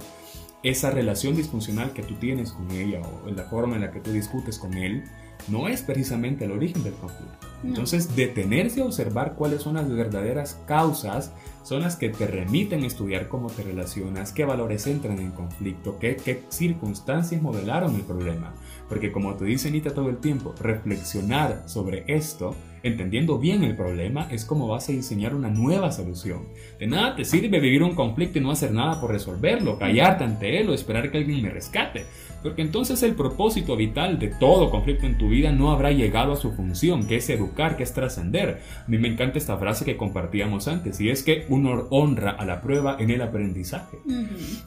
esa 0.63 0.91
relación 0.91 1.37
disfuncional 1.37 1.93
que 1.93 2.03
tú 2.03 2.15
tienes 2.15 2.53
con 2.53 2.71
ella 2.71 3.01
o 3.01 3.31
la 3.31 3.45
forma 3.45 3.77
en 3.77 3.83
la 3.83 3.91
que 3.91 4.01
tú 4.01 4.11
discutes 4.11 4.59
con 4.59 4.75
él, 4.75 5.05
no 5.49 5.69
es 5.69 5.83
precisamente 5.83 6.45
el 6.45 6.53
origen 6.53 6.83
del 6.83 6.95
conflicto. 6.95 7.48
Entonces, 7.65 8.15
detenerse 8.15 8.81
a 8.81 8.85
observar 8.85 9.35
cuáles 9.35 9.63
son 9.63 9.75
las 9.75 9.91
verdaderas 9.91 10.61
causas 10.67 11.33
son 11.65 11.83
las 11.83 11.97
que 11.97 12.09
te 12.09 12.27
remiten 12.27 12.85
a 12.85 12.87
estudiar 12.87 13.29
cómo 13.29 13.49
te 13.49 13.63
relacionas, 13.63 14.33
qué 14.33 14.45
valores 14.45 14.87
entran 14.87 15.19
en 15.19 15.33
conflicto, 15.33 15.99
qué, 15.99 16.17
qué 16.17 16.45
circunstancias 16.49 17.43
modelaron 17.43 17.95
el 17.97 18.03
problema. 18.03 18.55
Porque 18.89 19.13
como 19.13 19.35
te 19.35 19.45
dice 19.45 19.69
Anita 19.69 19.93
todo 19.93 20.09
el 20.09 20.19
tiempo, 20.19 20.55
reflexionar 20.61 21.65
sobre 21.67 22.05
esto, 22.07 22.55
entendiendo 22.83 23.39
bien 23.39 23.65
el 23.65 23.77
problema, 23.77 24.29
es 24.31 24.45
como 24.45 24.69
vas 24.69 24.89
a 24.89 24.93
diseñar 24.93 25.35
una 25.35 25.51
nueva 25.51 25.93
solución. 25.93 26.49
De 26.79 26.87
nada 26.87 27.17
te 27.17 27.25
sirve 27.25 27.61
vivir 27.61 27.83
un 27.83 27.95
conflicto 27.95 28.39
y 28.39 28.43
no 28.43 28.51
hacer 28.51 28.73
nada 28.73 29.01
por 29.01 29.11
resolverlo, 29.11 29.79
callarte 29.79 30.25
ante 30.25 30.61
él 30.61 30.69
o 30.69 30.75
esperar 30.75 31.11
que 31.11 31.19
alguien 31.19 31.43
me 31.43 31.51
rescate. 31.51 32.05
Porque 32.43 32.63
entonces 32.63 33.03
el 33.03 33.15
propósito 33.15 33.77
vital 33.77 34.19
de 34.19 34.29
todo 34.29 34.71
conflicto 34.71 35.07
en 35.07 35.19
tu 35.19 35.29
vida 35.29 35.51
no 35.51 35.73
habrá 35.73 35.91
llegado 35.91 36.33
a 36.33 36.37
su 36.37 36.53
función, 36.53 37.07
que 37.07 37.17
es 37.17 37.29
educar, 37.31 37.77
que 37.77 37.83
es 37.83 37.93
trascender. 37.93 38.61
A 38.87 38.89
mí 38.89 38.99
me 38.99 39.09
encanta 39.09 39.39
esta 39.39 39.59
frase 39.59 39.85
que 39.85 39.97
compartíamos 39.97 40.69
antes, 40.69 41.01
y 41.01 41.11
es 41.11 41.23
que 41.23 41.47
uno 41.49 41.89
honra 41.91 42.31
a 42.31 42.45
la 42.45 42.61
prueba 42.61 42.97
en 43.01 43.11
el 43.11 43.23
aprendizaje. 43.23 43.99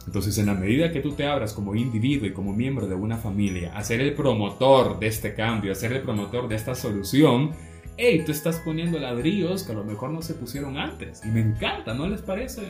Entonces, 0.06 0.38
en 0.38 0.48
la 0.48 0.54
medida 0.54 0.92
que 0.92 1.00
tú 1.00 1.14
te 1.14 1.26
abras 1.26 1.54
como 1.54 1.76
individuo 1.76 2.28
y 2.28 2.34
como 2.34 2.54
miembro 2.54 2.88
de 2.88 2.96
una 2.96 3.18
familia, 3.18 3.72
a 3.74 3.84
ser 3.84 4.02
el 4.02 4.14
promotor 4.14 5.00
de 5.00 5.08
este 5.08 5.34
cambio, 5.34 5.72
a 5.72 5.76
ser 5.76 5.94
el 5.94 6.02
promotor 6.02 6.50
de 6.50 6.56
esta 6.56 6.76
solución, 6.76 7.52
hey, 7.98 8.24
tú 8.26 8.32
estás 8.32 8.58
poniendo 8.58 9.00
ladrillos 9.00 9.64
que 9.64 9.72
a 9.72 9.76
lo 9.76 9.84
mejor 9.84 10.12
no 10.12 10.22
se 10.22 10.34
pusieron 10.34 10.78
antes. 10.78 11.22
Y 11.24 11.30
me 11.30 11.42
encanta, 11.42 11.94
¿no 11.94 12.08
les 12.08 12.22
parece? 12.22 12.62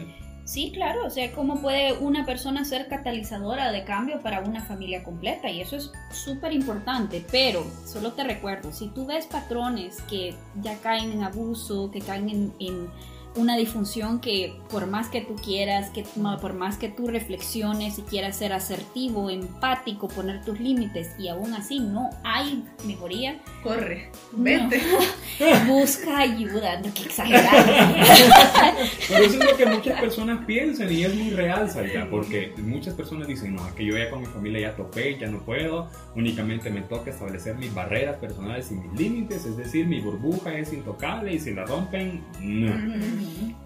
Sí, 0.44 0.72
claro, 0.74 1.06
o 1.06 1.10
sea, 1.10 1.32
cómo 1.34 1.62
puede 1.62 1.94
una 2.00 2.26
persona 2.26 2.66
ser 2.66 2.88
catalizadora 2.88 3.72
de 3.72 3.84
cambio 3.84 4.22
para 4.22 4.42
una 4.42 4.62
familia 4.62 5.04
completa 5.04 5.50
y 5.50 5.62
eso 5.62 5.76
es 5.76 5.92
súper 6.12 6.52
importante, 6.52 7.24
pero 7.32 7.64
solo 7.86 8.14
te 8.14 8.24
recuerdo, 8.24 8.74
si 8.74 8.90
tú 8.90 9.06
ves 9.06 9.28
patrones 9.28 10.02
que 10.10 10.36
ya 10.62 10.78
caen 10.80 11.12
en 11.12 11.24
abuso, 11.24 11.92
que 11.92 12.02
caen 12.02 12.28
en, 12.28 12.54
en 12.60 12.90
una 13.36 13.56
disfunción 13.56 14.20
que 14.20 14.60
por 14.70 14.88
más 14.88 15.08
que 15.08 15.22
tú 15.22 15.36
quieras, 15.36 15.90
que 15.90 16.04
por 16.42 16.54
más 16.54 16.78
que 16.78 16.90
tú 16.90 17.08
reflexiones 17.08 17.98
y 18.00 18.02
quieras 18.02 18.38
ser 18.38 18.54
asertivo, 18.54 19.30
empático, 19.30 20.08
poner 20.08 20.44
tus 20.44 20.60
límites 20.60 21.12
y 21.18 21.30
aún 21.30 21.54
así 21.54 21.80
no 21.80 22.10
hay 22.24 22.64
mejoría, 22.86 23.40
corre, 23.64 24.10
vete. 24.34 24.82
Busca 25.68 26.20
ayuda, 26.20 26.82
no 26.82 26.94
que 26.94 27.04
exagerar. 27.04 27.66
Pero 29.08 29.24
eso 29.24 29.40
es 29.40 29.52
lo 29.52 29.58
que 29.58 29.66
muchas 29.66 30.00
personas 30.02 30.46
piensan 30.46 30.92
y 30.92 31.04
es 31.04 31.16
muy 31.16 31.32
real, 31.32 31.70
Salga, 31.70 32.08
porque 32.10 32.54
muchas 32.58 32.94
personas 32.94 33.28
dicen, 33.28 33.56
no, 33.56 33.74
que 33.76 33.86
yo 33.86 33.98
ya 33.98 34.10
con 34.10 34.22
mi 34.22 34.28
familia 34.28 34.70
ya 34.70 34.76
topé, 34.76 35.18
ya 35.18 35.28
no 35.28 35.40
puedo, 35.40 35.88
únicamente 36.16 36.70
me 36.70 36.82
toca 36.82 37.12
establecer 37.12 37.56
mis 37.56 37.74
barreras 37.74 38.18
personales 38.18 38.72
y 38.72 38.76
mis 38.76 38.94
límites, 39.00 39.46
es 39.46 39.58
decir, 39.58 39.88
mi 39.88 40.02
burbuja 40.02 40.58
es 40.58 40.74
intocable 40.74 41.34
y 41.34 41.40
si 41.40 41.54
la 41.54 41.66
rompen, 41.66 42.24
no. 42.40 42.72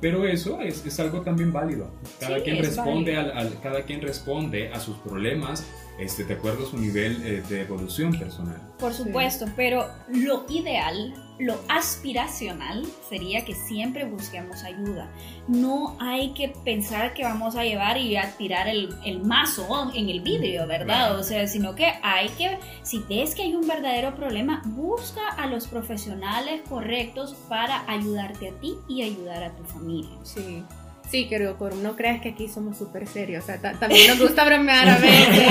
Pero 0.02 0.26
eso 0.26 0.62
es, 0.62 0.86
es, 0.86 1.00
algo 1.00 1.22
también 1.22 1.52
válido. 1.52 1.90
Cada 2.20 2.42
quien 2.42 2.58
responde 2.58 3.18
al, 3.18 3.60
cada 3.62 3.84
quien 3.84 4.02
responde 4.02 4.72
a 4.72 4.80
sus 4.80 4.98
problemas 4.98 5.66
este, 6.00 6.26
de 6.26 6.34
acuerdo 6.34 6.68
a 6.68 6.70
su 6.70 6.78
nivel 6.78 7.22
eh, 7.26 7.42
de 7.48 7.62
evolución 7.62 8.18
personal. 8.18 8.62
Por 8.80 8.94
supuesto, 8.94 9.46
pero 9.56 9.88
lo 10.10 10.46
ideal, 10.50 11.14
lo 11.38 11.60
aspiracional 11.68 12.86
sería 13.10 13.44
que 13.44 13.54
siempre 13.54 14.06
busquemos 14.06 14.64
ayuda. 14.64 15.10
No 15.48 15.98
hay 16.00 16.34
que 16.34 16.50
pensar 16.50 17.14
que 17.14 17.24
vamos 17.24 17.56
a 17.56 17.64
llevar 17.64 17.98
y 17.98 18.16
a 18.16 18.36
tirar 18.38 18.68
el, 18.68 18.96
el 19.06 19.22
mazo 19.22 19.92
en 19.94 20.10
el 20.10 20.22
vidrio, 20.22 20.66
¿verdad? 20.68 21.20
O 21.20 21.24
sea, 21.24 21.48
sino 21.48 21.76
que 21.76 21.94
hay 22.02 22.30
que, 22.30 22.58
si 22.84 23.00
ves 23.00 23.36
que 23.36 23.44
hay 23.44 23.56
un 23.56 23.68
verdadero 23.68 24.16
problema, 24.16 24.62
busca 24.66 25.28
a 25.38 25.48
los 25.48 25.68
profesionales 25.68 26.62
correctos 26.70 27.36
para 27.50 27.84
ayudarte 27.92 28.50
a 28.50 28.54
ti 28.60 28.76
y 28.88 29.04
ayudar 29.04 29.44
a 29.44 29.56
tu 29.56 29.64
familia. 29.64 30.18
Sí. 30.24 30.64
Sí, 31.10 31.28
querido 31.28 31.58
Corum, 31.58 31.84
no 31.84 31.96
creas 31.96 32.22
que 32.22 32.30
aquí 32.30 32.48
somos 32.48 32.78
súper 32.78 33.08
serios. 33.08 33.44
O 33.44 33.48
sea, 33.48 33.60
también 33.60 34.08
nos 34.10 34.20
gusta 34.20 34.44
bromear 34.46 34.88
a 34.90 34.98
veces. 34.98 35.48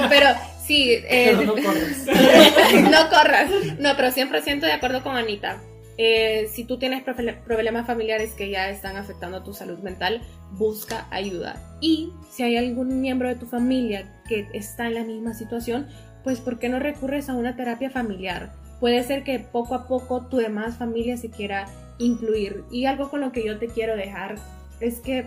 pero 0.08 0.30
sí. 0.64 0.90
Eh, 1.08 1.36
no 1.44 1.52
corras. 1.54 2.06
no 2.90 3.08
corras. 3.10 3.50
No, 3.78 3.96
pero 3.96 4.12
siempre 4.12 4.42
siento 4.42 4.66
de 4.66 4.72
acuerdo 4.72 5.02
con 5.02 5.16
Anita. 5.16 5.60
Eh, 6.00 6.48
si 6.52 6.62
tú 6.62 6.78
tienes 6.78 7.02
problemas 7.02 7.84
familiares 7.84 8.32
que 8.34 8.50
ya 8.50 8.70
están 8.70 8.96
afectando 8.96 9.38
a 9.38 9.44
tu 9.44 9.52
salud 9.52 9.78
mental, 9.80 10.22
busca 10.52 11.08
ayuda. 11.10 11.60
Y 11.80 12.12
si 12.30 12.44
hay 12.44 12.56
algún 12.56 13.00
miembro 13.00 13.28
de 13.28 13.34
tu 13.34 13.46
familia 13.46 14.22
que 14.28 14.46
está 14.52 14.86
en 14.86 14.94
la 14.94 15.02
misma 15.02 15.34
situación, 15.34 15.88
pues 16.22 16.40
¿por 16.40 16.60
qué 16.60 16.68
no 16.68 16.78
recurres 16.78 17.28
a 17.28 17.34
una 17.34 17.56
terapia 17.56 17.90
familiar? 17.90 18.52
Puede 18.78 19.02
ser 19.02 19.24
que 19.24 19.40
poco 19.40 19.74
a 19.74 19.88
poco 19.88 20.26
tu 20.26 20.36
demás 20.36 20.76
familia 20.76 21.16
se 21.16 21.30
quiera 21.30 21.66
incluir. 21.98 22.62
Y 22.70 22.86
algo 22.86 23.10
con 23.10 23.20
lo 23.20 23.32
que 23.32 23.44
yo 23.44 23.58
te 23.58 23.66
quiero 23.66 23.96
dejar 23.96 24.36
es 24.80 25.00
que 25.00 25.26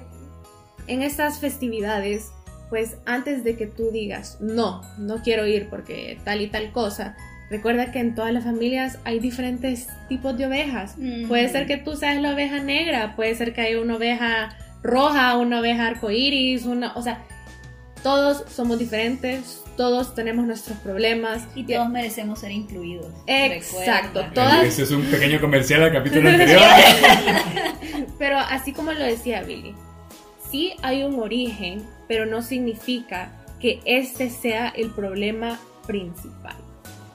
en 0.88 1.02
estas 1.02 1.40
festividades, 1.40 2.32
pues 2.70 2.98
antes 3.06 3.44
de 3.44 3.56
que 3.56 3.68
tú 3.68 3.92
digas, 3.92 4.38
no, 4.40 4.82
no 4.98 5.22
quiero 5.22 5.46
ir 5.46 5.70
porque 5.70 6.18
tal 6.24 6.42
y 6.42 6.48
tal 6.48 6.72
cosa, 6.72 7.16
recuerda 7.50 7.92
que 7.92 8.00
en 8.00 8.16
todas 8.16 8.34
las 8.34 8.44
familias 8.44 8.98
hay 9.04 9.20
diferentes 9.20 9.88
tipos 10.08 10.38
de 10.38 10.46
ovejas. 10.46 10.96
Puede 11.28 11.50
ser 11.50 11.68
que 11.68 11.78
tú 11.78 11.96
seas 11.96 12.22
la 12.22 12.34
oveja 12.34 12.60
negra, 12.60 13.16
puede 13.16 13.36
ser 13.36 13.54
que 13.54 13.62
hay 13.62 13.76
una 13.76 13.96
oveja 13.96 14.56
roja, 14.84 15.38
una 15.38 15.60
oveja 15.60 15.88
arcoíris, 15.88 16.66
una, 16.66 16.94
o 16.96 17.02
sea, 17.02 17.24
todos 18.04 18.44
somos 18.54 18.80
diferentes, 18.80 19.64
todos 19.78 20.14
tenemos 20.16 20.46
nuestros 20.46 20.78
problemas 20.80 21.48
y 21.56 21.64
todos 21.64 21.90
merecemos 21.90 22.40
ser 22.40 22.52
incluidos. 22.52 23.12
Exacto. 23.28 24.26
Todas... 24.34 24.64
Ese 24.64 24.84
es 24.84 24.92
un 24.92 25.04
pequeño 25.04 25.40
comercial 25.40 25.84
al 25.84 25.92
capítulo 25.92 26.30
anterior. 26.30 26.62
pero 28.20 28.38
así 28.38 28.74
como 28.74 28.92
lo 28.92 29.04
decía 29.04 29.44
Billy, 29.44 29.74
sí 30.50 30.74
hay 30.82 31.04
un 31.04 31.20
origen, 31.20 31.84
pero 32.08 32.26
no 32.26 32.42
significa 32.42 33.32
que 33.60 33.80
este 33.86 34.30
sea 34.30 34.70
el 34.70 34.90
problema 34.90 35.60
principal. 35.86 36.56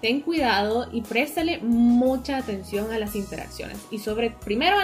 Ten 0.00 0.20
cuidado 0.20 0.88
y 0.92 1.00
préstale 1.00 1.58
mucha 1.58 2.36
atención 2.36 2.92
a 2.92 2.98
las 2.98 3.16
interacciones. 3.16 3.78
Y 3.90 3.98
sobre, 3.98 4.30
primero 4.30 4.76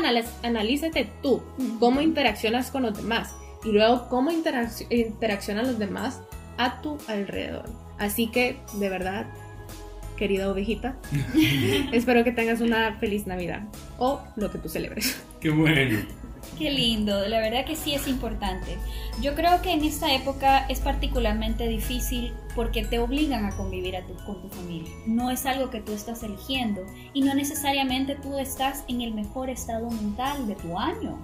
analízate 0.43 1.09
tú, 1.23 1.43
cómo 1.79 2.01
interaccionas 2.01 2.71
con 2.71 2.83
los 2.83 2.97
demás 2.97 3.35
y 3.65 3.73
luego 3.73 4.09
cómo 4.09 4.31
interaccionan 4.31 5.67
los 5.67 5.79
demás 5.79 6.21
a 6.59 6.81
tu 6.83 6.99
alrededor. 7.09 7.69
Así 7.99 8.29
que, 8.29 8.59
de 8.75 8.89
verdad, 8.89 9.27
querida 10.17 10.51
ovejita, 10.51 10.97
espero 11.93 12.25
que 12.25 12.33
tengas 12.33 12.61
una 12.61 12.99
feliz 12.99 13.27
Navidad 13.27 13.63
o 13.99 14.21
lo 14.37 14.51
que 14.51 14.59
tú 14.59 14.69
celebres. 14.69 15.21
Qué 15.41 15.51
bueno. 15.51 16.01
Qué 16.59 16.71
lindo, 16.71 17.27
la 17.29 17.41
verdad 17.41 17.65
que 17.65 17.77
sí 17.77 17.95
es 17.95 18.07
importante. 18.07 18.77
Yo 19.21 19.35
creo 19.35 19.63
que 19.63 19.73
en 19.73 19.85
esta 19.85 20.15
época 20.15 20.67
es 20.69 20.81
particularmente 20.81 21.67
difícil 21.67 22.33
porque 22.55 22.85
te 22.85 22.99
obligan 22.99 23.47
a 23.47 23.57
convivir 23.57 23.97
a 23.97 24.07
tu, 24.07 24.15
con 24.27 24.43
tu 24.43 24.49
familia. 24.49 24.91
No 25.07 25.31
es 25.31 25.47
algo 25.47 25.71
que 25.71 25.81
tú 25.81 25.93
estás 25.93 26.23
eligiendo 26.23 26.83
y 27.15 27.23
no 27.23 27.35
necesariamente 27.35 28.17
tú 28.17 28.39
estás 28.39 28.85
en 28.89 29.01
el 29.01 29.15
mejor 29.15 29.51
estado 29.51 29.91
mental 29.91 30.47
de 30.47 30.55
tu 30.57 30.79
año 30.79 31.19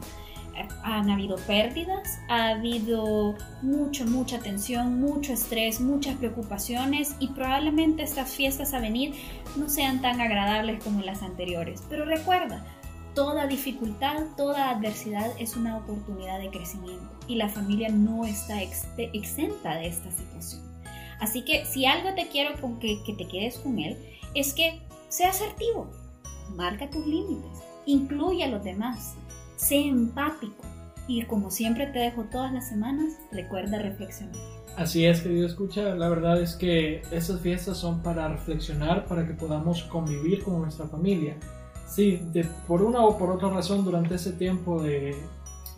han 0.83 1.11
habido 1.11 1.37
pérdidas, 1.37 2.19
ha 2.29 2.51
habido 2.51 3.35
mucho, 3.63 4.07
mucha 4.07 4.39
tensión, 4.39 5.01
mucho 5.01 5.33
estrés, 5.33 5.81
muchas 5.81 6.17
preocupaciones 6.17 7.15
y 7.19 7.29
probablemente 7.29 8.03
estas 8.03 8.31
fiestas 8.31 8.75
a 8.75 8.81
venir 8.81 9.15
no 9.57 9.69
sean 9.69 10.01
tan 10.01 10.21
agradables 10.21 10.83
como 10.83 11.03
las 11.03 11.23
anteriores. 11.23 11.83
Pero 11.89 12.05
recuerda, 12.05 12.65
toda 13.15 13.47
dificultad, 13.47 14.25
toda 14.37 14.71
adversidad 14.71 15.31
es 15.39 15.57
una 15.57 15.77
oportunidad 15.77 16.39
de 16.39 16.51
crecimiento 16.51 17.09
y 17.27 17.35
la 17.35 17.49
familia 17.49 17.89
no 17.89 18.25
está 18.25 18.63
exenta 18.63 19.75
de 19.75 19.89
esta 19.89 20.11
situación. 20.11 20.63
Así 21.21 21.45
que 21.45 21.65
si 21.65 21.85
algo 21.85 22.15
te 22.15 22.29
quiero 22.29 22.61
con 22.61 22.79
que, 22.79 23.03
que 23.05 23.15
te 23.15 23.27
quedes 23.27 23.59
con 23.59 23.79
él, 23.79 23.97
es 24.35 24.55
que 24.55 24.81
sea 25.09 25.31
asertivo, 25.31 25.91
marca 26.55 26.89
tus 26.91 27.07
límites, 27.07 27.59
incluye 27.87 28.45
a 28.45 28.49
los 28.49 28.63
demás 28.63 29.17
sé 29.59 29.89
empático 29.89 30.65
y 31.07 31.23
como 31.25 31.51
siempre 31.51 31.87
te 31.89 31.99
dejo 31.99 32.25
todas 32.25 32.53
las 32.53 32.69
semanas, 32.69 33.15
recuerda 33.33 33.79
reflexionar. 33.79 34.37
Así 34.77 35.05
es, 35.05 35.21
querido 35.23 35.47
escucha, 35.47 35.95
la 35.95 36.09
verdad 36.09 36.41
es 36.41 36.55
que 36.55 37.03
esas 37.11 37.41
fiestas 37.41 37.79
son 37.79 38.03
para 38.03 38.29
reflexionar, 38.29 39.07
para 39.07 39.27
que 39.27 39.35
podamos 39.35 39.83
convivir 39.85 40.45
con 40.45 40.61
nuestra 40.61 40.87
familia. 40.87 41.37
Si 41.89 42.21
por 42.67 42.83
una 42.83 43.05
o 43.05 43.19
por 43.19 43.31
otra 43.31 43.49
razón 43.49 43.85
durante 43.85 44.15
ese 44.15 44.33
tiempo 44.33 44.81
de 44.83 45.17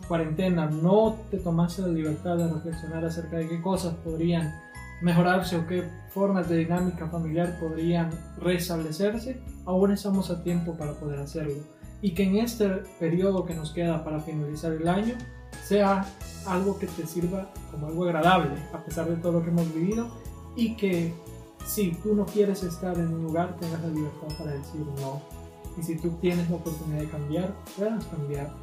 cuarentena 0.07 0.67
no 0.67 1.17
te 1.31 1.37
tomaste 1.37 1.81
la 1.81 1.87
libertad 1.87 2.37
de 2.37 2.47
reflexionar 2.53 3.05
acerca 3.05 3.37
de 3.37 3.47
qué 3.47 3.61
cosas 3.61 3.95
podrían 4.03 4.53
mejorarse 5.01 5.55
o 5.55 5.65
qué 5.65 5.89
formas 6.09 6.47
de 6.49 6.57
dinámica 6.57 7.07
familiar 7.07 7.57
podrían 7.59 8.11
restablecerse, 8.37 9.41
aún 9.65 9.91
estamos 9.91 10.29
a 10.29 10.43
tiempo 10.43 10.77
para 10.77 10.93
poder 10.93 11.19
hacerlo 11.19 11.80
y 12.01 12.13
que 12.13 12.23
en 12.23 12.37
este 12.37 12.67
periodo 12.99 13.45
que 13.45 13.53
nos 13.53 13.71
queda 13.71 14.03
para 14.03 14.19
finalizar 14.19 14.71
el 14.71 14.87
año 14.87 15.15
sea 15.63 16.05
algo 16.47 16.79
que 16.79 16.87
te 16.87 17.05
sirva 17.05 17.51
como 17.69 17.87
algo 17.87 18.05
agradable 18.05 18.55
a 18.73 18.83
pesar 18.83 19.07
de 19.07 19.15
todo 19.17 19.33
lo 19.33 19.43
que 19.43 19.49
hemos 19.49 19.73
vivido 19.73 20.09
y 20.55 20.75
que 20.75 21.13
si 21.65 21.91
tú 21.91 22.15
no 22.15 22.25
quieres 22.25 22.63
estar 22.63 22.97
en 22.97 23.13
un 23.13 23.23
lugar 23.23 23.55
tengas 23.59 23.81
la 23.81 23.89
libertad 23.89 24.27
para 24.37 24.51
decir 24.51 24.81
no. 24.99 25.21
Y 25.77 25.83
si 25.83 25.95
tú 25.95 26.09
tienes 26.19 26.49
la 26.49 26.57
oportunidad 26.57 26.99
de 26.99 27.09
cambiar 27.09 27.55
puedas 27.77 28.03
cambiar. 28.05 28.53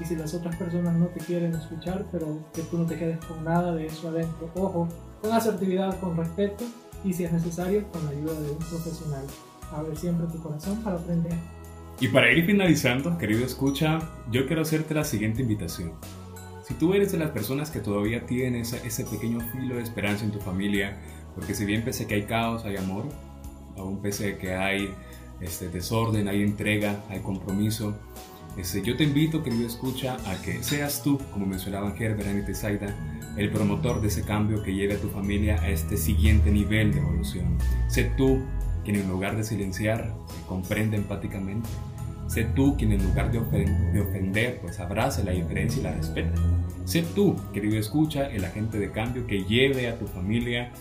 Y 0.00 0.04
si 0.04 0.16
las 0.16 0.34
otras 0.34 0.56
personas 0.56 0.94
no 0.94 1.06
te 1.06 1.20
quieren 1.20 1.54
escuchar 1.54 2.04
pero 2.12 2.38
que 2.52 2.62
tú 2.62 2.78
no 2.78 2.86
te 2.86 2.96
quedes 2.96 3.24
con 3.24 3.42
nada 3.44 3.74
de 3.74 3.86
eso 3.86 4.08
adentro 4.08 4.50
ojo 4.54 4.88
con 5.20 5.32
asertividad 5.32 5.98
con 6.00 6.16
respeto 6.16 6.64
y 7.04 7.12
si 7.12 7.24
es 7.24 7.32
necesario 7.32 7.90
con 7.90 8.04
la 8.04 8.10
ayuda 8.10 8.40
de 8.40 8.50
un 8.50 8.58
profesional. 8.58 9.24
Abre 9.72 9.96
siempre 9.96 10.26
tu 10.28 10.40
corazón 10.42 10.76
para 10.82 10.96
aprender 10.96 11.34
y 12.00 12.08
para 12.08 12.32
ir 12.32 12.44
finalizando, 12.46 13.16
querido 13.18 13.44
escucha, 13.44 14.00
yo 14.30 14.46
quiero 14.46 14.62
hacerte 14.62 14.94
la 14.94 15.04
siguiente 15.04 15.42
invitación. 15.42 15.92
Si 16.66 16.74
tú 16.74 16.94
eres 16.94 17.12
de 17.12 17.18
las 17.18 17.30
personas 17.30 17.70
que 17.70 17.80
todavía 17.80 18.26
tienes 18.26 18.72
ese 18.72 19.04
pequeño 19.04 19.40
filo 19.52 19.76
de 19.76 19.82
esperanza 19.82 20.24
en 20.24 20.32
tu 20.32 20.40
familia, 20.40 20.98
porque 21.34 21.54
si 21.54 21.64
bien 21.64 21.84
pese 21.84 22.06
que 22.06 22.14
hay 22.14 22.22
caos, 22.24 22.64
hay 22.64 22.76
amor, 22.76 23.04
aún 23.76 24.00
pese 24.00 24.38
que 24.38 24.54
hay 24.54 24.88
este, 25.40 25.68
desorden, 25.68 26.26
hay 26.28 26.42
entrega, 26.42 27.04
hay 27.10 27.20
compromiso, 27.20 27.96
este, 28.56 28.82
yo 28.82 28.96
te 28.96 29.02
invito, 29.04 29.42
querido 29.42 29.66
escucha, 29.66 30.16
a 30.26 30.40
que 30.40 30.62
seas 30.62 31.02
tú, 31.02 31.18
como 31.32 31.44
mencionaban 31.44 31.94
Herbert 32.00 32.48
y 32.48 32.54
Zaida, 32.54 32.94
el 33.36 33.50
promotor 33.50 34.00
de 34.00 34.08
ese 34.08 34.22
cambio 34.22 34.62
que 34.62 34.72
lleve 34.72 34.94
a 34.94 34.98
tu 34.98 35.08
familia 35.08 35.60
a 35.60 35.68
este 35.68 35.96
siguiente 35.96 36.50
nivel 36.50 36.92
de 36.92 37.00
evolución. 37.00 37.58
Sé 37.88 38.12
tú 38.16 38.40
quien 38.84 38.96
en 38.96 39.08
lugar 39.08 39.36
de 39.36 39.44
silenciar, 39.44 40.14
comprende 40.48 40.96
empáticamente. 40.96 41.68
Sé 42.28 42.44
tú 42.44 42.76
quien 42.76 42.92
en 42.92 43.02
lugar 43.02 43.32
de, 43.32 43.38
ofender, 44.00 44.60
pues 44.60 44.80
abrace 44.80 45.24
la 45.24 45.32
diferencia 45.32 45.80
y 45.80 45.84
la 45.84 45.92
respete. 45.92 46.32
Sé 46.84 47.02
tú, 47.14 47.36
querido 47.52 47.78
escucha, 47.78 48.26
el 48.30 48.44
agente 48.44 48.78
de 48.78 48.90
cambio 48.90 49.26
que 49.26 49.44
lleve 49.44 49.88
a 49.88 49.98
tu 49.98 50.06
familia 50.06 50.72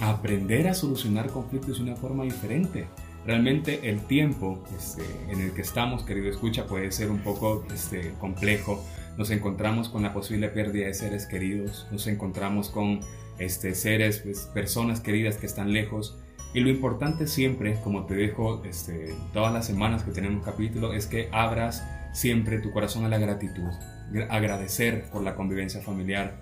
a 0.00 0.10
aprender 0.10 0.68
a 0.68 0.74
solucionar 0.74 1.30
conflictos 1.30 1.78
de 1.78 1.84
una 1.84 1.96
forma 1.96 2.24
diferente, 2.24 2.86
Realmente 3.26 3.90
el 3.90 4.00
tiempo 4.06 4.62
este, 4.78 5.02
en 5.28 5.40
el 5.40 5.52
que 5.52 5.62
estamos, 5.62 6.04
querido 6.04 6.30
escucha, 6.30 6.66
puede 6.66 6.92
ser 6.92 7.10
un 7.10 7.18
poco 7.18 7.66
este, 7.74 8.12
complejo. 8.20 8.84
Nos 9.18 9.30
encontramos 9.30 9.88
con 9.88 10.04
la 10.04 10.12
posible 10.12 10.48
pérdida 10.48 10.86
de 10.86 10.94
seres 10.94 11.26
queridos, 11.26 11.88
nos 11.90 12.06
encontramos 12.06 12.70
con 12.70 13.00
este, 13.38 13.74
seres, 13.74 14.20
pues, 14.20 14.48
personas 14.54 15.00
queridas 15.00 15.38
que 15.38 15.46
están 15.46 15.72
lejos. 15.72 16.16
Y 16.56 16.60
lo 16.60 16.70
importante 16.70 17.26
siempre, 17.26 17.78
como 17.84 18.06
te 18.06 18.14
dejo 18.14 18.64
este, 18.64 19.14
todas 19.34 19.52
las 19.52 19.66
semanas 19.66 20.04
que 20.04 20.10
tenemos 20.10 20.42
capítulo, 20.42 20.94
es 20.94 21.04
que 21.04 21.28
abras 21.30 21.84
siempre 22.14 22.60
tu 22.60 22.70
corazón 22.70 23.04
a 23.04 23.10
la 23.10 23.18
gratitud. 23.18 23.70
Agradecer 24.30 25.04
por 25.12 25.22
la 25.22 25.34
convivencia 25.34 25.82
familiar, 25.82 26.38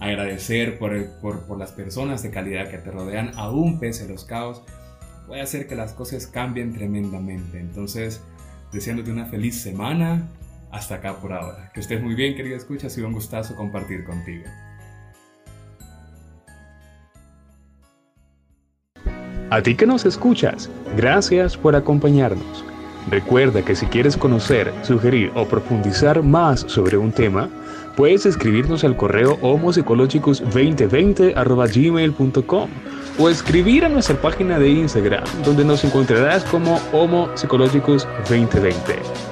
agradecer 0.00 0.78
por, 0.78 1.20
por, 1.20 1.58
las 1.58 1.72
personas 1.72 2.22
de 2.22 2.30
calidad 2.30 2.70
que 2.70 2.78
te 2.78 2.90
rodean, 2.90 3.32
aún 3.36 3.78
pese 3.78 4.04
a 4.04 4.08
los 4.08 4.24
caos, 4.24 4.62
puede 5.26 5.42
hacer 5.42 5.66
que 5.66 5.76
las 5.76 5.92
cosas 5.92 6.26
cambien 6.26 6.72
tremendamente. 6.72 7.60
Entonces, 7.60 8.22
deseándote 8.72 9.12
una 9.12 9.26
feliz 9.26 9.60
semana, 9.60 10.30
hasta 10.70 10.94
acá 10.94 11.20
por 11.20 11.34
ahora. 11.34 11.70
Que 11.74 11.80
estés 11.80 12.02
muy 12.02 12.14
bien, 12.14 12.36
querido 12.36 12.56
escucha, 12.56 12.86
ha 12.86 12.90
sido 12.90 13.06
un 13.06 13.12
gustazo 13.12 13.54
compartir 13.54 14.02
contigo. 14.04 14.44
A 19.50 19.62
ti 19.62 19.74
que 19.74 19.86
nos 19.86 20.04
escuchas, 20.04 20.68
gracias 20.94 21.56
por 21.56 21.74
acompañarnos. 21.74 22.64
Recuerda 23.10 23.64
que 23.64 23.74
si 23.74 23.86
quieres 23.86 24.14
conocer, 24.14 24.70
sugerir 24.82 25.32
o 25.34 25.46
profundizar 25.46 26.22
más 26.22 26.66
sobre 26.68 26.98
un 26.98 27.12
tema, 27.12 27.48
puedes 27.96 28.26
escribirnos 28.26 28.84
al 28.84 28.94
correo 28.94 29.38
homopsicologicus2020 29.40 31.32
o 33.18 33.30
escribir 33.30 33.86
a 33.86 33.88
nuestra 33.88 34.20
página 34.20 34.58
de 34.58 34.68
Instagram, 34.68 35.24
donde 35.44 35.64
nos 35.64 35.82
encontrarás 35.82 36.44
como 36.44 36.78
Homo 36.92 37.30
2020 37.34 39.27